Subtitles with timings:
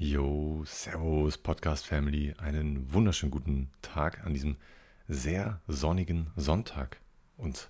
[0.00, 2.32] Jo, Servus, Podcast Family.
[2.38, 4.56] Einen wunderschönen guten Tag an diesem
[5.08, 7.00] sehr sonnigen Sonntag.
[7.36, 7.68] Und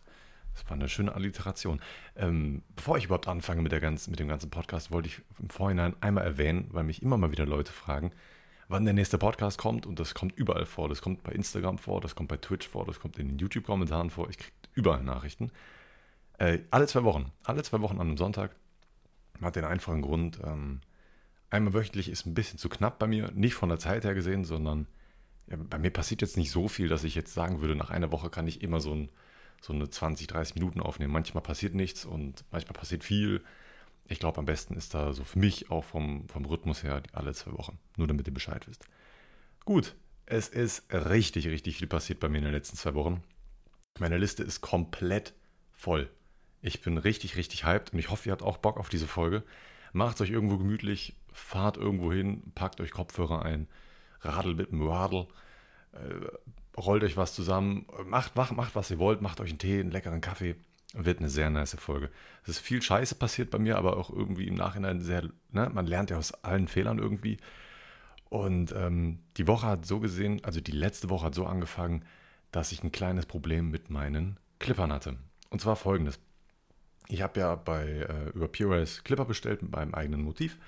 [0.54, 1.80] es war eine schöne Alliteration.
[2.17, 5.49] Ähm, bevor ich überhaupt anfange mit, der ganzen, mit dem ganzen Podcast, wollte ich im
[5.49, 8.13] Vorhinein einmal erwähnen, weil mich immer mal wieder Leute fragen,
[8.69, 9.87] wann der nächste Podcast kommt.
[9.87, 10.90] Und das kommt überall vor.
[10.90, 14.10] Das kommt bei Instagram vor, das kommt bei Twitch vor, das kommt in den YouTube-Kommentaren
[14.10, 14.29] vor.
[14.29, 15.51] Ich kriege überall Nachrichten.
[16.37, 17.33] Äh, alle zwei Wochen.
[17.45, 18.55] Alle zwei Wochen an einem Sonntag.
[19.41, 20.83] Hat den einfachen Grund, ähm,
[21.51, 23.30] einmal wöchentlich ist ein bisschen zu knapp bei mir.
[23.33, 24.86] Nicht von der Zeit her gesehen, sondern
[25.48, 28.12] ja, bei mir passiert jetzt nicht so viel, dass ich jetzt sagen würde, nach einer
[28.12, 29.09] Woche kann ich immer so, ein,
[29.60, 31.12] so eine 20, 30 Minuten aufnehmen.
[31.12, 33.42] Manchmal passiert nichts und manchmal passiert viel.
[34.06, 37.32] Ich glaube, am besten ist da so für mich auch vom, vom Rhythmus her alle
[37.34, 37.78] zwei Wochen.
[37.96, 38.87] Nur damit ihr Bescheid wisst.
[39.65, 39.95] Gut,
[40.26, 43.23] es ist richtig, richtig viel passiert bei mir in den letzten zwei Wochen.
[43.98, 45.34] Meine Liste ist komplett
[45.73, 46.10] voll.
[46.60, 49.42] Ich bin richtig, richtig hyped und ich hoffe, ihr habt auch Bock auf diese Folge.
[49.92, 53.69] Macht euch irgendwo gemütlich, fahrt irgendwo hin, packt euch Kopfhörer ein,
[54.20, 55.27] radelt mit dem Radl,
[55.93, 59.80] äh, rollt euch was zusammen, macht, macht, macht, was ihr wollt, macht euch einen Tee,
[59.80, 60.57] einen leckeren Kaffee.
[60.95, 62.10] Wird eine sehr nice Folge.
[62.45, 65.87] Es ist viel Scheiße passiert bei mir, aber auch irgendwie im Nachhinein sehr, ne, man
[65.87, 67.37] lernt ja aus allen Fehlern irgendwie.
[68.31, 72.05] Und ähm, die Woche hat so gesehen, also die letzte Woche hat so angefangen,
[72.53, 75.19] dass ich ein kleines Problem mit meinen Clippern hatte.
[75.51, 76.19] Und zwar folgendes.
[77.09, 80.59] Ich habe ja bei, äh, über POS Clipper bestellt mit meinem eigenen Motiv.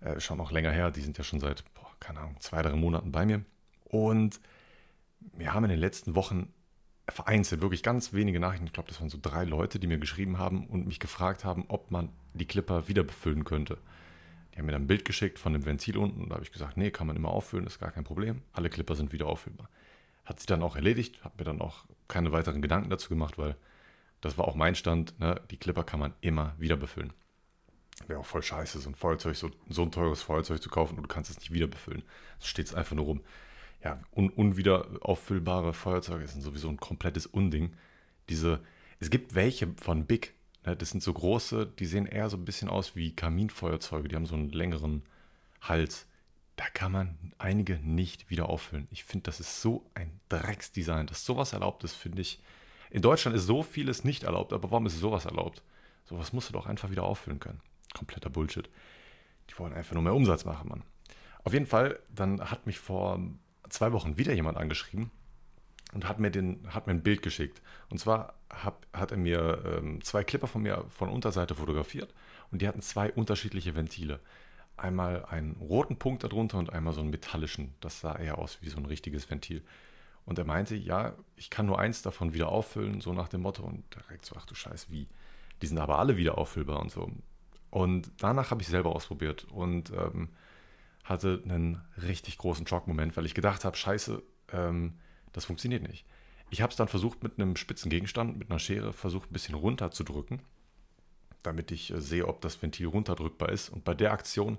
[0.00, 2.74] Äh, schon noch länger her, die sind ja schon seit, boah, keine Ahnung, zwei, drei
[2.74, 3.44] Monaten bei mir.
[3.84, 4.40] Und
[5.20, 6.52] wir haben in den letzten Wochen
[7.08, 8.66] vereinzelt wirklich ganz wenige Nachrichten.
[8.66, 11.64] Ich glaube, das waren so drei Leute, die mir geschrieben haben und mich gefragt haben,
[11.68, 13.78] ob man die Clipper wieder befüllen könnte.
[14.52, 16.52] Die haben mir dann ein Bild geschickt von dem Ventil unten und da habe ich
[16.52, 18.42] gesagt, nee, kann man immer auffüllen, ist gar kein Problem.
[18.52, 19.68] Alle Clipper sind wieder auffüllbar.
[20.24, 23.56] Hat sich dann auch erledigt, habe mir dann auch keine weiteren Gedanken dazu gemacht, weil
[24.20, 25.40] das war auch mein Stand, ne?
[25.50, 27.12] die Clipper kann man immer wieder befüllen.
[28.06, 31.02] Wäre auch voll scheiße, so ein Feuerzeug, so, so ein teures Feuerzeug zu kaufen und
[31.02, 32.02] du kannst es nicht wieder befüllen.
[32.40, 33.20] Es steht einfach nur rum.
[33.82, 37.74] Ja, un, unwieder auffüllbare Feuerzeuge sind sowieso ein komplettes Unding.
[38.28, 38.60] Diese,
[38.98, 40.76] es gibt welche von Big, ne?
[40.76, 44.26] das sind so große, die sehen eher so ein bisschen aus wie Kaminfeuerzeuge, die haben
[44.26, 45.02] so einen längeren
[45.60, 46.06] Hals.
[46.56, 48.88] Da kann man einige nicht wieder auffüllen.
[48.90, 52.40] Ich finde, das ist so ein Drecksdesign, dass sowas erlaubt ist, finde ich
[52.90, 55.62] in Deutschland ist so vieles nicht erlaubt, aber warum ist sowas erlaubt?
[56.04, 57.60] Sowas musst du doch einfach wieder auffüllen können.
[57.98, 58.68] Kompletter Bullshit.
[59.50, 60.82] Die wollen einfach nur mehr Umsatz machen, Mann.
[61.44, 63.20] Auf jeden Fall, dann hat mich vor
[63.68, 65.10] zwei Wochen wieder jemand angeschrieben
[65.92, 67.62] und hat mir, den, hat mir ein Bild geschickt.
[67.88, 72.14] Und zwar hab, hat er mir ähm, zwei Clipper von mir von Unterseite fotografiert
[72.50, 74.20] und die hatten zwei unterschiedliche Ventile.
[74.76, 77.74] Einmal einen roten Punkt darunter und einmal so einen metallischen.
[77.80, 79.62] Das sah eher aus wie so ein richtiges Ventil.
[80.24, 83.62] Und er meinte, ja, ich kann nur eins davon wieder auffüllen, so nach dem Motto.
[83.62, 85.08] Und direkt so, ach du Scheiß, wie?
[85.62, 87.10] Die sind aber alle wieder auffüllbar und so.
[87.70, 90.30] Und danach habe ich selber ausprobiert und ähm,
[91.04, 94.94] hatte einen richtig großen Schockmoment, weil ich gedacht habe, Scheiße, ähm,
[95.32, 96.06] das funktioniert nicht.
[96.50, 99.54] Ich habe es dann versucht mit einem spitzen Gegenstand, mit einer Schere, versucht ein bisschen
[99.54, 100.40] runterzudrücken,
[101.42, 103.68] damit ich äh, sehe, ob das Ventil runterdrückbar ist.
[103.68, 104.58] Und bei der Aktion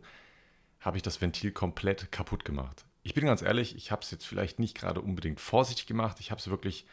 [0.79, 4.25] habe ich das Ventil komplett kaputt gemacht ich bin ganz ehrlich, ich habe es jetzt
[4.25, 6.17] vielleicht nicht gerade unbedingt vorsichtig gemacht.
[6.19, 6.85] Ich habe es wirklich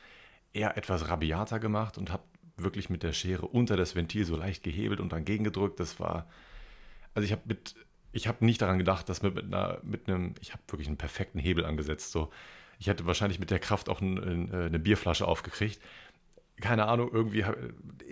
[0.52, 2.22] eher etwas rabiater gemacht und habe
[2.56, 5.80] wirklich mit der Schere unter das Ventil so leicht gehebelt und dann gegengedrückt.
[5.80, 6.26] Das war,
[7.14, 7.74] also ich habe mit,
[8.12, 10.96] ich habe nicht daran gedacht, dass mit, mit, einer, mit einem, ich habe wirklich einen
[10.96, 12.12] perfekten Hebel angesetzt.
[12.12, 12.30] So,
[12.78, 15.80] ich hätte wahrscheinlich mit der Kraft auch ein, eine Bierflasche aufgekriegt.
[16.60, 17.44] Keine Ahnung, irgendwie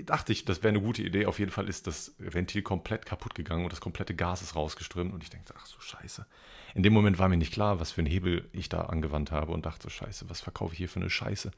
[0.04, 1.24] dachte ich, das wäre eine gute Idee.
[1.24, 5.14] Auf jeden Fall ist das Ventil komplett kaputt gegangen und das komplette Gas ist rausgeströmt.
[5.14, 6.26] Und ich denke, ach so scheiße
[6.74, 9.52] in dem Moment war mir nicht klar, was für einen Hebel ich da angewandt habe
[9.52, 11.52] und dachte so, scheiße, was verkaufe ich hier für eine Scheiße?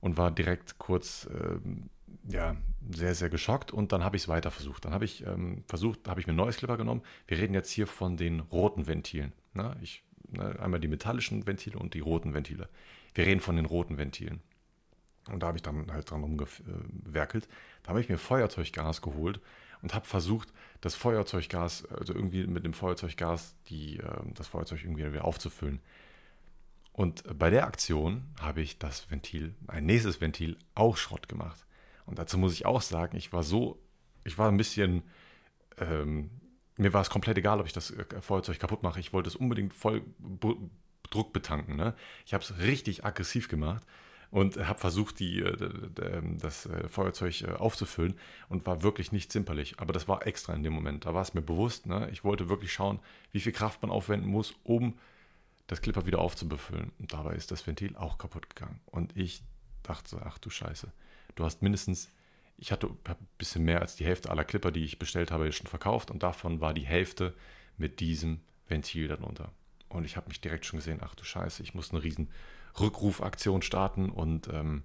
[0.00, 1.90] Und war direkt kurz, ähm,
[2.28, 2.56] ja,
[2.90, 4.84] sehr, sehr geschockt und dann habe ich es weiter versucht.
[4.84, 7.02] Dann habe ich ähm, versucht, habe ich mir ein neues Clipper genommen.
[7.26, 9.32] Wir reden jetzt hier von den roten Ventilen.
[9.54, 9.76] Ne?
[9.82, 12.68] Ich, ne, einmal die metallischen Ventile und die roten Ventile.
[13.14, 14.40] Wir reden von den roten Ventilen.
[15.30, 17.48] Und da habe ich dann halt dran rumgewerkelt.
[17.82, 19.40] Da habe ich mir Feuerzeuggas geholt
[19.82, 25.10] und habe versucht, das Feuerzeuggas, also irgendwie mit dem Feuerzeuggas die, äh, das Feuerzeug irgendwie
[25.12, 25.80] wieder aufzufüllen.
[26.98, 31.64] Und bei der Aktion habe ich das Ventil, ein nächstes Ventil, auch Schrott gemacht.
[32.06, 33.80] Und dazu muss ich auch sagen, ich war so,
[34.24, 35.04] ich war ein bisschen,
[35.78, 36.28] ähm,
[36.76, 38.98] mir war es komplett egal, ob ich das äh, Feuerzeug kaputt mache.
[38.98, 40.02] Ich wollte es unbedingt voll
[41.08, 41.76] Druck betanken.
[41.76, 41.94] Ne?
[42.26, 43.84] Ich habe es richtig aggressiv gemacht
[44.32, 45.70] und habe versucht, die, äh,
[46.02, 48.18] ähm, das äh, Feuerzeug aufzufüllen
[48.48, 49.78] und war wirklich nicht zimperlich.
[49.78, 51.06] Aber das war extra in dem Moment.
[51.06, 51.86] Da war es mir bewusst.
[51.86, 52.10] Ne?
[52.10, 52.98] Ich wollte wirklich schauen,
[53.30, 54.98] wie viel Kraft man aufwenden muss, um
[55.68, 56.90] das Clipper wieder aufzubefüllen.
[56.98, 58.80] Und dabei ist das Ventil auch kaputt gegangen.
[58.86, 59.42] Und ich
[59.84, 60.90] dachte so, ach du Scheiße,
[61.36, 62.10] du hast mindestens,
[62.56, 65.68] ich hatte ein bisschen mehr als die Hälfte aller Clipper, die ich bestellt habe, schon
[65.68, 67.34] verkauft und davon war die Hälfte
[67.76, 69.52] mit diesem Ventil darunter.
[69.88, 72.30] Und ich habe mich direkt schon gesehen, ach du Scheiße, ich muss eine riesen
[72.78, 74.82] Rückrufaktion starten und ähm,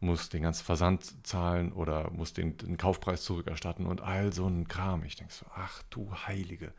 [0.00, 4.66] muss den ganzen Versand zahlen oder muss den, den, Kaufpreis zurückerstatten und all so ein
[4.66, 5.04] Kram.
[5.04, 6.72] Ich denke so, ach du Heilige,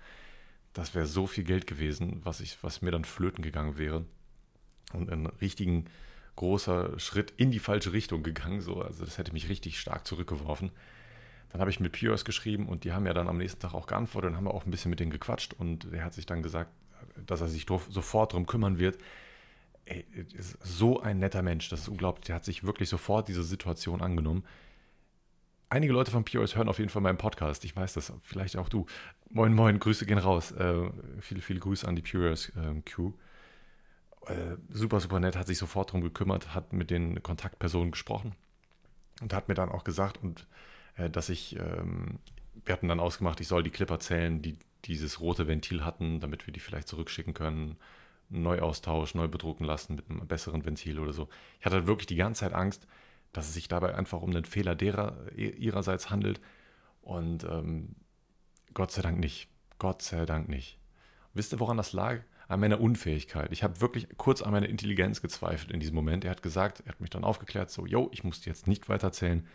[0.73, 4.05] das wäre so viel Geld gewesen, was, ich, was mir dann flöten gegangen wäre.
[4.93, 5.85] Und ein richtigen
[6.35, 8.61] großer Schritt in die falsche Richtung gegangen.
[8.61, 8.81] So.
[8.81, 10.71] Also das hätte mich richtig stark zurückgeworfen.
[11.49, 13.87] Dann habe ich mit Pios geschrieben und die haben ja dann am nächsten Tag auch
[13.87, 16.71] geantwortet und haben auch ein bisschen mit denen gequatscht und er hat sich dann gesagt,
[17.25, 18.97] dass er sich sofort darum kümmern wird.
[19.83, 22.25] Ey, ist so ein netter Mensch, das ist unglaublich.
[22.25, 24.45] Der hat sich wirklich sofort diese Situation angenommen.
[25.71, 27.63] Einige Leute von POS hören auf jeden Fall meinen Podcast.
[27.63, 28.87] Ich weiß das, vielleicht auch du.
[29.29, 30.51] Moin, moin, Grüße gehen raus.
[30.51, 30.89] Äh,
[31.21, 33.13] viele, viele Grüße an die POS äh, Q.
[34.25, 38.35] Äh, super, super nett, hat sich sofort darum gekümmert, hat mit den Kontaktpersonen gesprochen
[39.21, 40.45] und hat mir dann auch gesagt, und,
[40.97, 42.19] äh, dass ich, ähm,
[42.65, 46.47] wir hatten dann ausgemacht, ich soll die Clipper zählen, die dieses rote Ventil hatten, damit
[46.47, 47.77] wir die vielleicht zurückschicken können,
[48.27, 51.29] neu austauschen, neu bedrucken lassen mit einem besseren Ventil oder so.
[51.61, 52.87] Ich hatte wirklich die ganze Zeit Angst,
[53.33, 56.41] dass es sich dabei einfach um einen Fehler derer ihrerseits handelt
[57.01, 57.95] und ähm,
[58.73, 59.49] Gott sei Dank nicht.
[59.79, 60.77] Gott sei Dank nicht.
[61.33, 62.19] Wisst ihr, woran das lag?
[62.47, 63.51] An meiner Unfähigkeit.
[63.51, 66.25] Ich habe wirklich kurz an meiner Intelligenz gezweifelt in diesem Moment.
[66.25, 69.47] Er hat gesagt, er hat mich dann aufgeklärt, so, yo, ich muss jetzt nicht weiterzählen.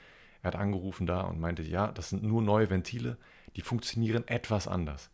[0.42, 3.18] Er hat angerufen da und meinte, ja, das sind nur neue Ventile,
[3.56, 5.10] die funktionieren etwas anders.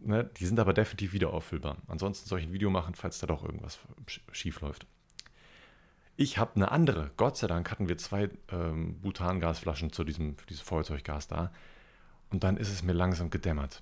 [0.00, 1.76] Ne, die sind aber definitiv wieder auffüllbar.
[1.86, 3.78] Ansonsten soll ich ein Video machen, falls da doch irgendwas
[4.32, 4.86] schief läuft.
[6.20, 7.12] Ich habe eine andere.
[7.16, 11.50] Gott sei Dank hatten wir zwei ähm, Butangasflaschen zu diesem, diesem Feuerzeuggas da.
[12.28, 13.80] Und dann ist es mir langsam gedämmert.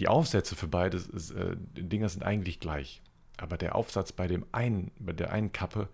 [0.00, 3.00] Die Aufsätze für beide äh, Dinger sind eigentlich gleich.
[3.36, 5.88] Aber der Aufsatz bei dem einen, bei der einen Kappe,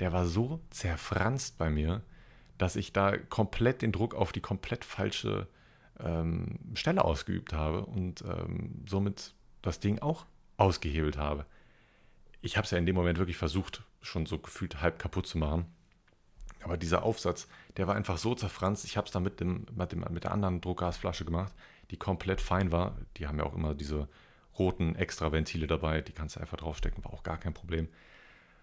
[0.00, 2.02] der war so zerfranst bei mir,
[2.58, 5.46] dass ich da komplett den Druck auf die komplett falsche
[6.00, 10.26] ähm, Stelle ausgeübt habe und ähm, somit das Ding auch
[10.56, 11.46] ausgehebelt habe.
[12.42, 15.38] Ich habe es ja in dem Moment wirklich versucht, schon so gefühlt halb kaputt zu
[15.38, 15.66] machen.
[16.62, 18.84] Aber dieser Aufsatz, der war einfach so zerfranst.
[18.84, 21.52] Ich habe es dann mit, dem, mit, dem, mit der anderen Druckgasflasche gemacht,
[21.90, 22.96] die komplett fein war.
[23.16, 24.08] Die haben ja auch immer diese
[24.58, 27.88] roten Extraventile dabei, die kannst du einfach draufstecken, war auch gar kein Problem.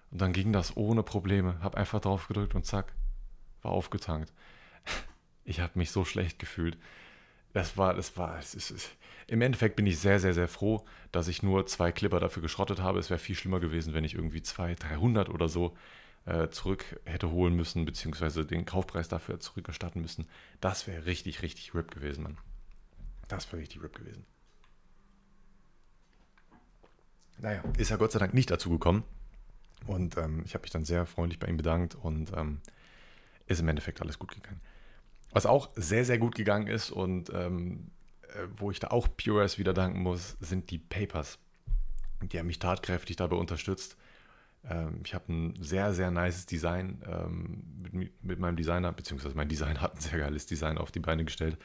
[0.10, 1.60] Und dann ging das ohne Probleme.
[1.62, 2.94] Hab einfach drauf gedrückt und zack,
[3.62, 4.32] war aufgetankt.
[5.44, 6.78] Ich habe mich so schlecht gefühlt
[7.54, 8.90] das war, das war, es ist, es,
[9.28, 12.80] im Endeffekt bin ich sehr, sehr, sehr froh, dass ich nur zwei Clipper dafür geschrottet
[12.80, 13.00] habe.
[13.00, 15.76] Es wäre viel schlimmer gewesen, wenn ich irgendwie 200, 300 oder so
[16.26, 20.28] äh, zurück hätte holen müssen, beziehungsweise den Kaufpreis dafür zurückerstatten müssen.
[20.60, 22.38] Das wäre richtig, richtig RIP gewesen, Mann.
[23.28, 24.26] Das wäre richtig RIP gewesen.
[27.38, 29.04] Naja, ist ja Gott sei Dank nicht dazu gekommen.
[29.88, 32.62] Und ähm, ich habe mich dann sehr freundlich bei ihm bedankt und ähm,
[33.48, 34.62] ist im Endeffekt alles gut gegangen.
[35.32, 37.92] Was auch sehr, sehr gut gegangen ist und ähm,
[38.24, 41.40] äh, wo ich da auch POS wieder danken muss, sind die Papers.
[42.22, 43.98] Die haben mich tatkräftig dabei unterstützt.
[44.70, 49.50] Ähm, ich habe ein sehr, sehr nices Design ähm, mit, mit, meinem Designer, beziehungsweise mein
[49.50, 51.58] Designer hat ein sehr geiles Design auf die Beine gestellt.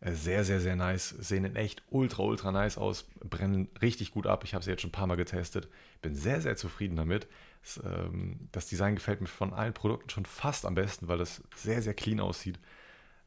[0.00, 1.10] Äh, sehr, sehr, sehr nice.
[1.10, 3.06] Sehen in echt ultra, ultra nice aus.
[3.20, 4.42] Brennen richtig gut ab.
[4.44, 5.68] Ich habe sie jetzt schon ein paar Mal getestet.
[6.00, 7.28] Bin sehr, sehr zufrieden damit.
[7.62, 11.42] Das, ähm, das Design gefällt mir von allen Produkten schon fast am besten, weil es
[11.54, 12.58] sehr, sehr clean aussieht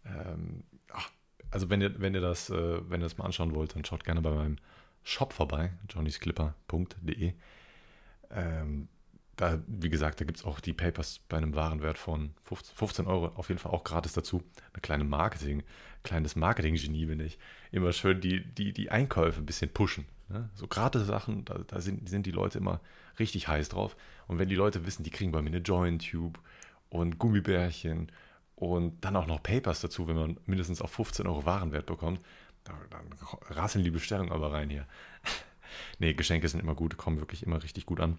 [0.05, 0.63] ähm,
[1.51, 4.03] also wenn ihr, wenn ihr das, äh, wenn ihr das mal anschauen wollt, dann schaut
[4.03, 4.57] gerne bei meinem
[5.03, 7.33] Shop vorbei, johnnysclipper.de.
[8.31, 8.88] Ähm,
[9.35, 13.07] da, wie gesagt, da gibt es auch die Papers bei einem Warenwert von 15, 15,
[13.07, 14.43] Euro, auf jeden Fall auch gratis dazu.
[14.74, 15.63] Eine kleine Marketing,
[16.03, 17.38] kleines Marketing-Genie bin ich.
[17.71, 20.05] Immer schön die, die, die Einkäufe ein bisschen pushen.
[20.29, 20.50] Ne?
[20.55, 22.79] So gratis Sachen, da, da sind, sind die Leute immer
[23.19, 23.95] richtig heiß drauf.
[24.27, 26.39] Und wenn die Leute wissen, die kriegen bei mir eine Joint-Tube
[26.89, 28.12] und Gummibärchen
[28.55, 32.21] und dann auch noch Papers dazu, wenn man mindestens auf 15 Euro Warenwert bekommt,
[32.63, 32.77] dann,
[33.50, 34.88] rasseln die Bestellungen aber rein hier.
[36.00, 38.17] nee, Geschenke sind immer gut, kommen wirklich immer richtig gut an.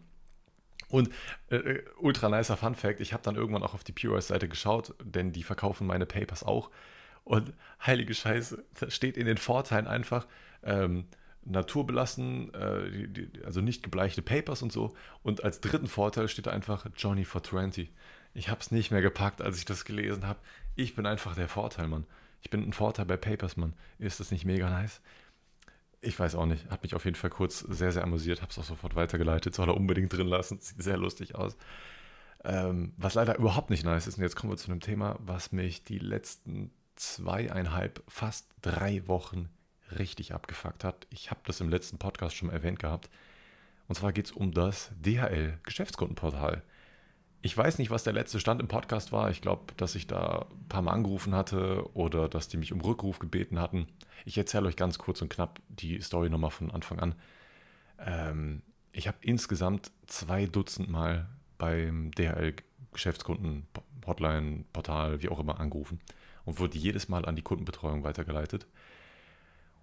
[0.88, 1.11] Und
[1.50, 4.95] äh, äh ultra nicer Fun Fact: Ich habe dann irgendwann auch auf die POS-Seite geschaut,
[5.02, 6.71] denn die verkaufen meine Papers auch.
[7.25, 7.52] Und
[7.85, 10.28] heilige Scheiße, da steht in den Vorteilen einfach
[10.62, 11.07] ähm,
[11.45, 14.95] naturbelassen, äh, die, die, also nicht gebleichte Papers und so.
[15.25, 17.90] Und als dritten Vorteil steht einfach Johnny for 20.
[18.37, 20.38] Ich habe es nicht mehr gepackt, als ich das gelesen habe.
[20.75, 22.07] Ich bin einfach der Vorteil, Mann.
[22.43, 23.73] Ich bin ein Vorteil bei Papers, Mann.
[23.99, 25.00] Ist das nicht mega nice?
[26.02, 26.69] Ich weiß auch nicht.
[26.69, 28.43] Hat mich auf jeden Fall kurz sehr, sehr amüsiert.
[28.43, 29.55] Habe es auch sofort weitergeleitet.
[29.55, 30.59] Soll er unbedingt drin lassen.
[30.61, 31.57] Sieht sehr lustig aus.
[32.45, 34.19] Ähm, was leider überhaupt nicht nice ist.
[34.19, 39.49] Und jetzt kommen wir zu einem Thema, was mich die letzten zweieinhalb, fast drei Wochen
[39.99, 41.07] richtig abgefuckt hat.
[41.09, 43.09] Ich habe das im letzten Podcast schon erwähnt gehabt.
[43.88, 46.62] Und zwar geht es um das DHL Geschäftskundenportal.
[47.43, 49.31] Ich weiß nicht, was der letzte Stand im Podcast war.
[49.31, 52.81] Ich glaube, dass ich da ein paar Mal angerufen hatte oder dass die mich um
[52.81, 53.87] Rückruf gebeten hatten.
[54.25, 57.14] Ich erzähle euch ganz kurz und knapp die Story nochmal von Anfang an.
[57.99, 58.62] Ähm,
[58.93, 61.28] ich habe insgesamt zwei Dutzend Mal
[61.59, 63.66] beim DHL-Geschäftskunden,
[64.07, 66.00] Hotline, Portal, wie auch immer angerufen
[66.45, 68.66] und wurde jedes Mal an die Kundenbetreuung weitergeleitet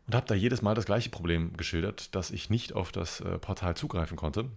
[0.08, 3.38] und habe da jedes Mal das gleiche Problem geschildert, dass ich nicht auf das äh,
[3.40, 4.50] Portal zugreifen konnte.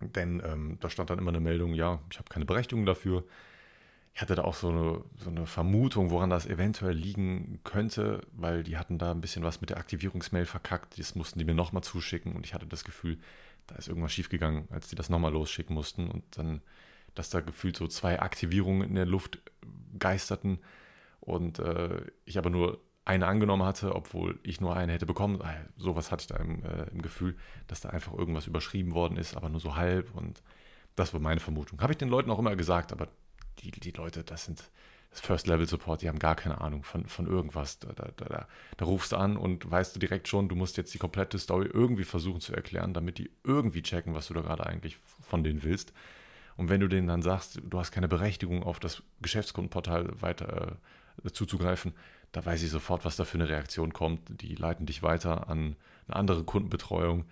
[0.00, 3.24] Denn ähm, da stand dann immer eine Meldung, ja, ich habe keine Berechtigung dafür.
[4.14, 8.64] Ich hatte da auch so eine, so eine Vermutung, woran das eventuell liegen könnte, weil
[8.64, 10.98] die hatten da ein bisschen was mit der Aktivierungsmail verkackt.
[10.98, 13.18] Das mussten die mir nochmal zuschicken und ich hatte das Gefühl,
[13.66, 16.60] da ist irgendwas schiefgegangen, als die das nochmal losschicken mussten und dann,
[17.14, 19.38] dass da gefühlt so zwei Aktivierungen in der Luft
[19.98, 20.58] geisterten
[21.20, 25.42] und äh, ich aber nur eine angenommen hatte, obwohl ich nur eine hätte bekommen.
[25.42, 27.36] Ah, sowas hatte ich da im, äh, im, Gefühl,
[27.66, 30.14] dass da einfach irgendwas überschrieben worden ist, aber nur so halb.
[30.14, 30.42] Und
[30.94, 31.80] das war meine Vermutung.
[31.80, 33.08] Habe ich den Leuten auch immer gesagt, aber
[33.58, 34.70] die, die Leute, das sind
[35.10, 37.80] das First-Level-Support, die haben gar keine Ahnung von, von irgendwas.
[37.80, 40.94] Da, da, da, da, rufst du an und weißt du direkt schon, du musst jetzt
[40.94, 44.64] die komplette Story irgendwie versuchen zu erklären, damit die irgendwie checken, was du da gerade
[44.64, 45.92] eigentlich von denen willst.
[46.56, 50.76] Und wenn du denen dann sagst, du hast keine Berechtigung, auf das Geschäftskundenportal weiter
[51.24, 51.92] äh, zuzugreifen,
[52.32, 54.42] da weiß ich sofort, was da für eine Reaktion kommt.
[54.42, 57.24] Die leiten dich weiter an eine andere Kundenbetreuung.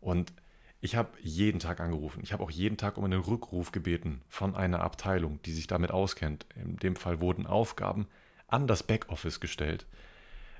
[0.00, 0.32] Und
[0.80, 2.20] ich habe jeden Tag angerufen.
[2.22, 5.90] Ich habe auch jeden Tag um einen Rückruf gebeten von einer Abteilung, die sich damit
[5.90, 6.46] auskennt.
[6.54, 8.06] In dem Fall wurden Aufgaben
[8.46, 9.86] an das Backoffice gestellt.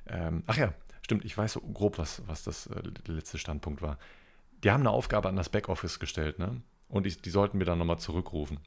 [0.07, 3.99] Ähm, ach ja, stimmt, ich weiß so grob, was, was das äh, letzte Standpunkt war.
[4.65, 6.63] Die haben eine Aufgabe an das Backoffice gestellt, ne?
[6.89, 8.59] Und ich, die sollten mir dann nochmal zurückrufen.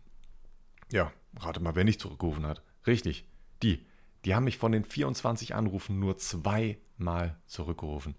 [0.91, 2.61] Ja, rate mal, wer nicht zurückgerufen hat.
[2.85, 3.25] Richtig,
[3.63, 3.85] die.
[4.25, 8.15] Die haben mich von den 24 Anrufen nur zweimal zurückgerufen.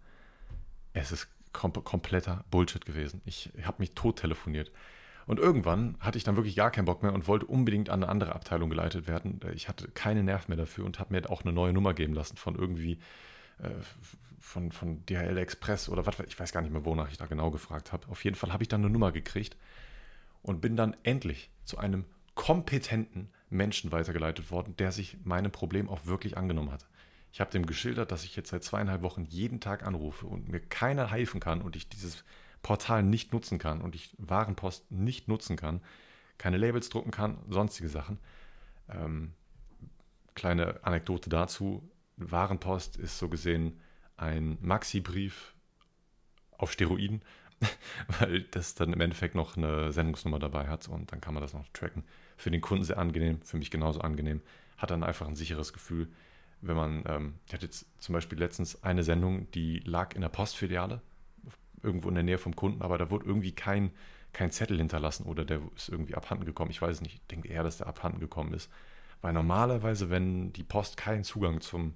[0.93, 3.21] Es ist kom kompletter Bullshit gewesen.
[3.25, 4.71] Ich habe mich tot telefoniert.
[5.27, 8.11] Und irgendwann hatte ich dann wirklich gar keinen Bock mehr und wollte unbedingt an eine
[8.11, 9.41] andere Abteilung geleitet werden.
[9.55, 12.37] Ich hatte keine Nerv mehr dafür und habe mir auch eine neue Nummer geben lassen
[12.37, 12.99] von irgendwie
[13.59, 13.71] äh,
[14.41, 17.51] von, von DHL Express oder was, ich weiß gar nicht mehr, wonach ich da genau
[17.51, 18.09] gefragt habe.
[18.09, 19.57] Auf jeden Fall habe ich dann eine Nummer gekriegt
[20.43, 26.07] und bin dann endlich zu einem kompetenten Menschen weitergeleitet worden, der sich meinem Problem auch
[26.07, 26.87] wirklich angenommen hat.
[27.33, 30.61] Ich habe dem geschildert, dass ich jetzt seit zweieinhalb Wochen jeden Tag anrufe und mir
[30.61, 32.25] keiner helfen kann und ich dieses
[32.63, 35.81] Portal nicht nutzen kann und ich Warenpost nicht nutzen kann,
[36.39, 38.19] keine Labels drucken kann, sonstige Sachen.
[38.89, 39.33] Ähm,
[40.35, 41.89] kleine Anekdote dazu.
[42.17, 43.81] Warenpost ist so gesehen
[44.17, 45.55] ein Maxi-Brief
[46.59, 47.23] auf Steroiden,
[48.21, 51.55] weil das dann im Endeffekt noch eine Sendungsnummer dabei hat und dann kann man das
[51.55, 52.05] noch tracken
[52.41, 54.41] für den Kunden sehr angenehm, für mich genauso angenehm.
[54.79, 56.09] Hat dann einfach ein sicheres Gefühl,
[56.63, 60.31] wenn man, ähm, ich hatte jetzt zum Beispiel letztens eine Sendung, die lag in der
[60.31, 61.03] Postfiliale,
[61.83, 63.91] irgendwo in der Nähe vom Kunden, aber da wurde irgendwie kein,
[64.33, 66.71] kein Zettel hinterlassen oder der ist irgendwie abhanden gekommen.
[66.71, 68.71] Ich weiß es nicht, ich denke eher, dass der abhanden gekommen ist.
[69.23, 71.95] Weil normalerweise, wenn die Post keinen Zugang zum,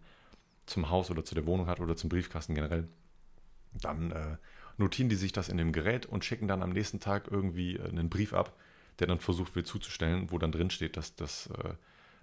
[0.66, 2.88] zum Haus oder zu der Wohnung hat oder zum Briefkasten generell,
[3.80, 4.36] dann äh,
[4.76, 7.88] notieren die sich das in dem Gerät und schicken dann am nächsten Tag irgendwie äh,
[7.88, 8.54] einen Brief ab
[8.98, 11.74] der dann versucht wird zuzustellen, wo dann drin steht, dass, dass, äh,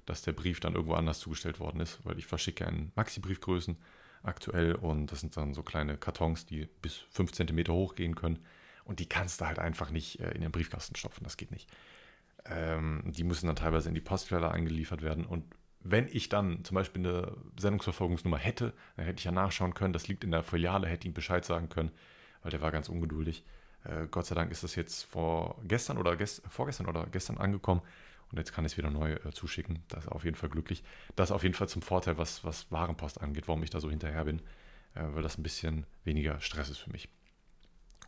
[0.06, 3.78] dass der Brief dann irgendwo anders zugestellt worden ist, weil ich verschicke einen Maxi-Briefgrößen
[4.24, 8.40] aktuell und das sind dann so kleine Kartons, die bis 5 cm hoch gehen können
[8.84, 11.70] und die kannst du halt einfach nicht äh, in den Briefkasten stopfen, das geht nicht.
[12.46, 15.46] Ähm, die müssen dann teilweise in die Postfälle eingeliefert werden und
[15.84, 20.08] wenn ich dann zum Beispiel eine Sendungsverfolgungsnummer hätte, dann hätte ich ja nachschauen können, das
[20.08, 21.92] liegt in der Filiale, hätte ihm Bescheid sagen können,
[22.44, 23.44] weil der war ganz ungeduldig.
[23.84, 27.82] Äh, Gott sei Dank ist das jetzt vor gestern oder gest vorgestern oder gestern angekommen
[28.32, 29.80] und jetzt kann ich es wieder neu äh, zuschicken.
[29.90, 30.84] Das ist auf jeden Fall glücklich.
[31.16, 33.90] Das ist auf jeden Fall zum Vorteil, was, was Warenpost angeht, warum ich da so
[33.90, 34.40] hinterher bin,
[34.96, 37.10] äh, weil das ein bisschen weniger Stress ist für mich.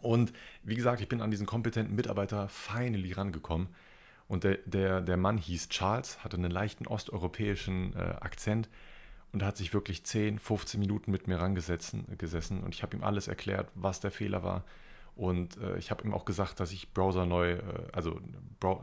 [0.02, 3.70] Und wie gesagt, ich bin an diesen kompetenten Mitarbeiter finally rangekommen.
[4.28, 8.70] Und der, der, der Mann hieß Charles, hatte einen leichten osteuropäischen äh, Akzent
[9.34, 12.64] und hat sich wirklich 10, 15 Minuten mit mir rangesessen gesessen.
[12.64, 14.64] Und ich habe ihm alles erklärt, was der Fehler war,
[15.16, 18.20] und äh, ich habe ihm auch gesagt, dass ich Browser neu, äh, also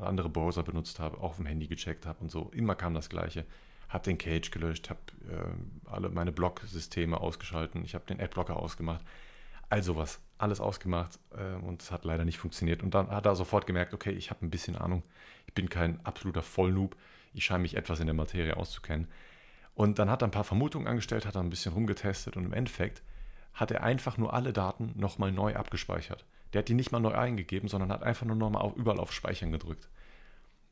[0.03, 2.51] andere Browser benutzt habe, auch auf dem Handy gecheckt habe und so.
[2.55, 3.47] Immer kam das Gleiche.
[3.89, 9.05] Habe den Cage gelöscht, habe äh, alle meine Block-Systeme ausgeschalten, ich habe den Adblocker ausgemacht.
[9.69, 12.83] All sowas, alles ausgemacht äh, und es hat leider nicht funktioniert.
[12.83, 15.03] Und dann hat er sofort gemerkt, okay, ich habe ein bisschen Ahnung.
[15.47, 16.97] Ich bin kein absoluter Vollnoob.
[17.33, 19.09] Ich scheine mich etwas in der Materie auszukennen.
[19.75, 22.53] Und dann hat er ein paar Vermutungen angestellt, hat er ein bisschen rumgetestet und im
[22.53, 23.03] Endeffekt
[23.53, 26.25] hat er einfach nur alle Daten nochmal neu abgespeichert.
[26.53, 29.53] Der hat die nicht mal neu eingegeben, sondern hat einfach nur nochmal überall auf Speichern
[29.53, 29.89] gedrückt.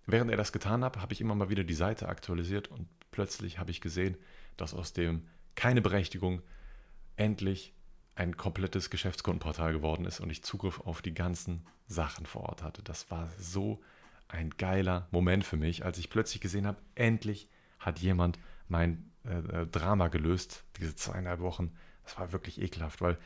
[0.06, 3.58] Während er das getan hat, habe ich immer mal wieder die Seite aktualisiert und plötzlich
[3.58, 4.16] habe ich gesehen,
[4.56, 6.42] dass aus dem keine Berechtigung
[7.16, 7.74] endlich
[8.14, 12.82] ein komplettes Geschäftskundenportal geworden ist und ich Zugriff auf die ganzen Sachen vor Ort hatte.
[12.82, 13.80] Das war so
[14.28, 19.62] ein geiler Moment für mich, als ich plötzlich gesehen habe, endlich hat jemand mein äh,
[19.62, 21.72] äh, Drama gelöst, diese zweieinhalb Wochen.
[22.08, 23.18] Das war wirklich ekelhaft, weil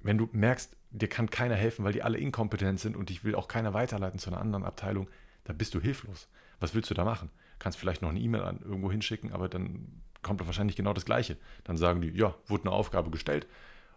[0.00, 3.34] wenn du merkst, dir kann keiner helfen, weil die alle inkompetent sind und dich will
[3.34, 5.08] auch keiner weiterleiten zu einer anderen Abteilung,
[5.44, 6.28] da bist du hilflos.
[6.60, 7.30] Was willst du da machen?
[7.58, 11.06] Kannst vielleicht noch eine E-Mail an irgendwo hinschicken, aber dann kommt doch wahrscheinlich genau das
[11.06, 11.38] Gleiche.
[11.64, 13.46] Dann sagen die, ja, wurde eine Aufgabe gestellt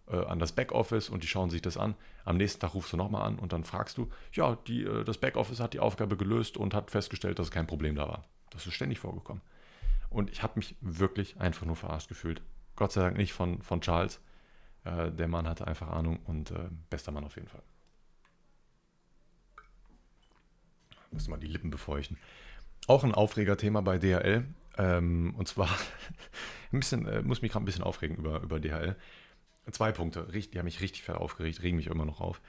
[0.10, 1.96] äh, an das Backoffice und die schauen sich das an.
[2.24, 5.18] Am nächsten Tag rufst du nochmal an und dann fragst du, ja, die, äh, das
[5.18, 8.24] Backoffice hat die Aufgabe gelöst und hat festgestellt, dass kein Problem da war.
[8.52, 9.42] Das ist ständig vorgekommen.
[10.10, 12.42] Und ich habe mich wirklich einfach nur verarscht gefühlt.
[12.78, 14.22] Gott sei Dank nicht von, von Charles.
[14.86, 17.64] Äh, der Mann hatte einfach Ahnung und äh, bester Mann auf jeden Fall.
[21.12, 22.18] Muss mal die Lippen befeuchten.
[22.88, 24.46] Auch ein Aufregerthema bei DHL.
[24.78, 25.70] Ähm, und zwar,
[26.72, 28.96] ein bisschen, äh, muss mich gerade ein bisschen aufregen über, über DHL.
[29.72, 32.42] Zwei Punkte, die haben mich richtig fett aufgeregt, regen mich immer noch auf.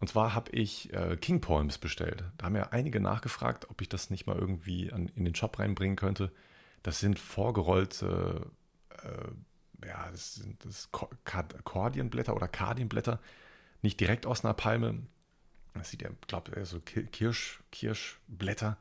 [0.00, 2.24] Und zwar habe ich äh, King Poems bestellt.
[2.36, 5.58] Da haben ja einige nachgefragt, ob ich das nicht mal irgendwie an, in den Shop
[5.58, 6.30] reinbringen könnte.
[6.82, 8.50] Das sind vorgerollte,
[9.02, 9.28] äh,
[9.86, 13.20] ja, das sind das Kordienblätter oder Kardienblätter.
[13.82, 15.02] Nicht direkt aus einer Palme.
[15.74, 18.76] Das sieht ja, glaube ich, so Kirsch, Kirschblätter,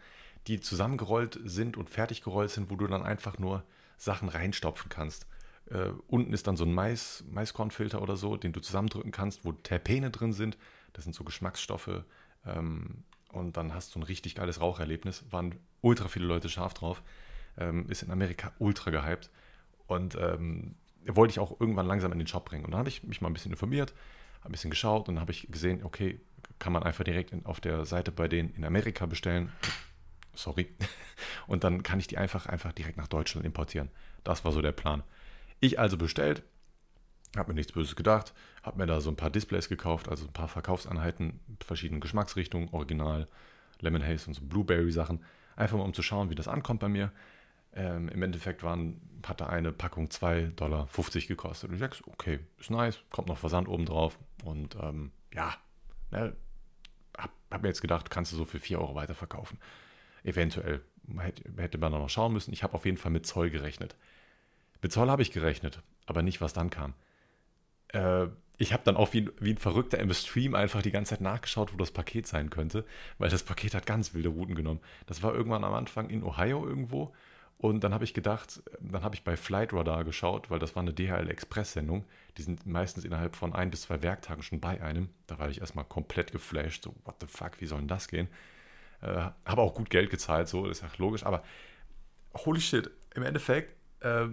[0.47, 3.63] die zusammengerollt sind und fertig gerollt sind, wo du dann einfach nur
[3.97, 5.27] Sachen reinstopfen kannst.
[5.69, 9.51] Äh, unten ist dann so ein Mais, Maiskornfilter oder so, den du zusammendrücken kannst, wo
[9.51, 10.57] Terpene drin sind.
[10.93, 12.03] Das sind so Geschmacksstoffe.
[12.45, 15.25] Ähm, und dann hast du ein richtig geiles Raucherlebnis.
[15.29, 17.03] Waren ultra viele Leute scharf drauf.
[17.57, 19.29] Ähm, ist in Amerika ultra gehypt.
[19.87, 20.75] Und ähm,
[21.15, 22.65] wollte ich auch irgendwann langsam in den Shop bringen.
[22.65, 23.93] Und dann habe ich mich mal ein bisschen informiert,
[24.43, 26.19] ein bisschen geschaut und dann habe ich gesehen, okay,
[26.59, 29.51] kann man einfach direkt in, auf der Seite bei denen in Amerika bestellen.
[30.33, 30.67] Sorry.
[31.47, 33.89] Und dann kann ich die einfach, einfach direkt nach Deutschland importieren.
[34.23, 35.03] Das war so der Plan.
[35.59, 36.43] Ich also bestellt,
[37.35, 40.33] habe mir nichts Böses gedacht, habe mir da so ein paar Displays gekauft, also ein
[40.33, 43.27] paar Verkaufseinheiten, verschiedene Geschmacksrichtungen, Original,
[43.79, 45.23] Lemon Haze und so Blueberry-Sachen,
[45.55, 47.11] einfach mal um zu schauen, wie das ankommt bei mir.
[47.73, 50.87] Ähm, Im Endeffekt waren, hatte eine Packung 2,50 Dollar
[51.27, 51.69] gekostet.
[51.69, 54.17] Und ich dachte, okay, ist nice, kommt noch Versand oben drauf.
[54.43, 55.55] Und ähm, ja,
[56.11, 56.35] ne,
[57.17, 59.59] hab, hab, mir jetzt gedacht, kannst du so für 4 Euro weiterverkaufen.
[60.23, 60.81] Eventuell
[61.19, 62.53] hätte, hätte man noch schauen müssen.
[62.53, 63.95] Ich habe auf jeden Fall mit Zoll gerechnet.
[64.81, 66.93] Mit Zoll habe ich gerechnet, aber nicht, was dann kam.
[67.89, 68.27] Äh,
[68.57, 71.73] ich habe dann auch wie, wie ein Verrückter im Stream einfach die ganze Zeit nachgeschaut,
[71.73, 72.85] wo das Paket sein könnte,
[73.19, 74.79] weil das Paket hat ganz wilde Routen genommen.
[75.05, 77.13] Das war irgendwann am Anfang in Ohio irgendwo.
[77.59, 80.83] Und dann habe ich gedacht, dann habe ich bei Flight Radar geschaut, weil das war
[80.83, 82.05] eine DHL Express-Sendung.
[82.37, 85.09] Die sind meistens innerhalb von ein bis zwei Werktagen schon bei einem.
[85.25, 88.27] Da war ich erstmal komplett geflasht, so, what the fuck, wie soll denn das gehen?
[89.01, 91.43] Äh, habe auch gut Geld gezahlt, so, das ist ja logisch, aber
[92.35, 94.27] holy shit, im Endeffekt äh,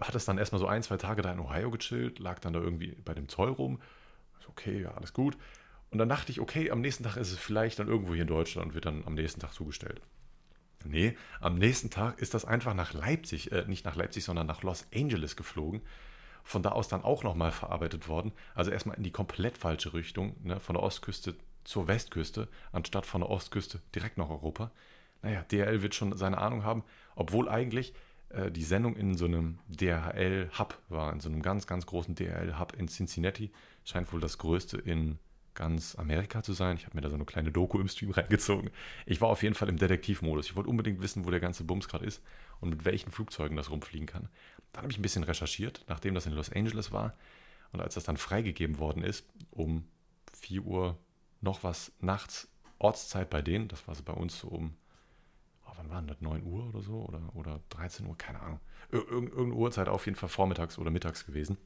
[0.00, 2.60] hat es dann erstmal so ein, zwei Tage da in Ohio gechillt, lag dann da
[2.60, 3.80] irgendwie bei dem Zoll rum.
[4.48, 5.36] Okay, ja, alles gut.
[5.90, 8.28] Und dann dachte ich, okay, am nächsten Tag ist es vielleicht dann irgendwo hier in
[8.28, 10.00] Deutschland und wird dann am nächsten Tag zugestellt.
[10.84, 14.62] Nee, am nächsten Tag ist das einfach nach Leipzig, äh, nicht nach Leipzig, sondern nach
[14.62, 15.82] Los Angeles geflogen.
[16.42, 18.32] Von da aus dann auch nochmal verarbeitet worden.
[18.54, 23.22] Also erstmal in die komplett falsche Richtung, ne, von der Ostküste zur Westküste, anstatt von
[23.22, 24.70] der Ostküste direkt nach Europa.
[25.22, 26.84] Naja, DHL wird schon seine Ahnung haben,
[27.16, 27.94] obwohl eigentlich
[28.28, 32.74] äh, die Sendung in so einem DHL-Hub war, in so einem ganz, ganz großen DHL-Hub
[32.76, 33.50] in Cincinnati.
[33.84, 35.18] Scheint wohl das größte in
[35.54, 36.76] ganz Amerika zu sein.
[36.76, 38.70] Ich habe mir da so eine kleine Doku im Stream reingezogen.
[39.06, 40.46] Ich war auf jeden Fall im Detektivmodus.
[40.46, 42.22] Ich wollte unbedingt wissen, wo der ganze Bums gerade ist
[42.60, 44.28] und mit welchen Flugzeugen das rumfliegen kann.
[44.72, 47.14] Dann habe ich ein bisschen recherchiert, nachdem das in Los Angeles war.
[47.72, 49.84] Und als das dann freigegeben worden ist, um
[50.32, 50.98] 4 Uhr
[51.40, 54.76] noch was nachts Ortszeit bei denen, das war so bei uns so um
[55.76, 58.60] wann waren das, 9 Uhr oder so oder, oder 13 Uhr, keine Ahnung.
[58.92, 61.56] Ir irgendeine Uhrzeit auf jeden Fall vormittags oder mittags gewesen.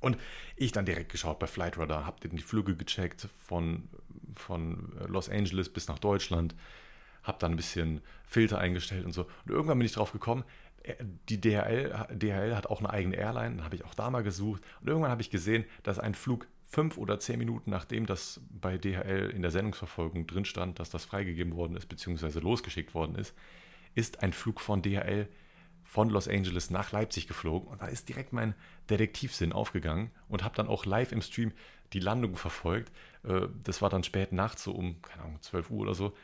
[0.00, 0.16] Und
[0.56, 3.88] ich dann direkt geschaut bei Flightradar, habe die Flüge gecheckt von,
[4.34, 6.54] von Los Angeles bis nach Deutschland,
[7.22, 9.22] habe dann ein bisschen Filter eingestellt und so.
[9.44, 10.44] Und irgendwann bin ich drauf gekommen,
[10.82, 10.94] äh,
[11.28, 14.62] die DHL, DHL hat auch eine eigene Airline, dann habe ich auch da mal gesucht.
[14.80, 18.78] Und irgendwann habe ich gesehen, dass ein Flug fünf oder zehn Minuten nachdem das bei
[18.78, 23.34] DHL in der Sendungsverfolgung drin stand, dass das freigegeben worden ist, beziehungsweise losgeschickt worden ist,
[23.96, 25.28] ist ein Flug von DHL
[25.90, 27.66] von Los Angeles nach Leipzig geflogen.
[27.66, 28.54] Und da ist direkt mein
[28.90, 31.50] Detektivsinn aufgegangen und habe dann auch live im Stream
[31.92, 32.92] die Landung verfolgt.
[33.24, 36.16] Äh, das war dann spät nachts, so um, keine Ahnung, 12 Uhr oder so.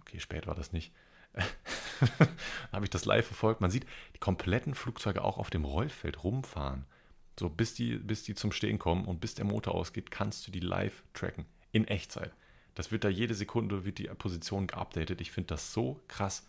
[0.00, 0.92] Okay, spät war das nicht.
[2.72, 3.60] habe ich das live verfolgt.
[3.60, 6.84] Man sieht die kompletten Flugzeuge auch auf dem Rollfeld rumfahren.
[7.38, 10.50] So, bis die, bis die zum Stehen kommen und bis der Motor ausgeht, kannst du
[10.50, 11.46] die live tracken.
[11.70, 12.32] In Echtzeit.
[12.74, 15.20] Das wird da jede Sekunde, wird die Position geupdatet.
[15.20, 16.44] Ich finde das so krass.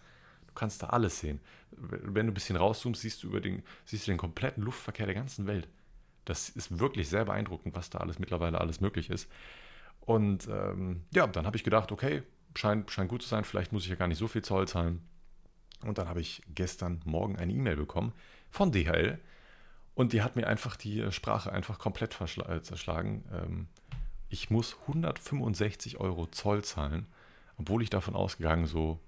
[0.54, 1.40] Du kannst da alles sehen.
[1.72, 5.16] Wenn du ein bisschen rauszoomst, siehst du über den, siehst du den kompletten Luftverkehr der
[5.16, 5.68] ganzen Welt.
[6.26, 9.28] Das ist wirklich sehr beeindruckend, was da alles mittlerweile alles möglich ist.
[10.02, 12.22] Und ähm, ja, dann habe ich gedacht, okay,
[12.56, 15.02] scheint, scheint gut zu sein, vielleicht muss ich ja gar nicht so viel Zoll zahlen.
[15.82, 18.14] Und dann habe ich gestern Morgen eine E-Mail bekommen
[18.52, 19.20] von DHL
[19.96, 23.26] und die hat mir einfach die Sprache einfach komplett äh, zerschlagen.
[23.34, 23.68] Ähm,
[24.30, 27.08] ich muss 165 Euro Zoll zahlen,
[27.58, 29.00] obwohl ich davon ausgegangen so,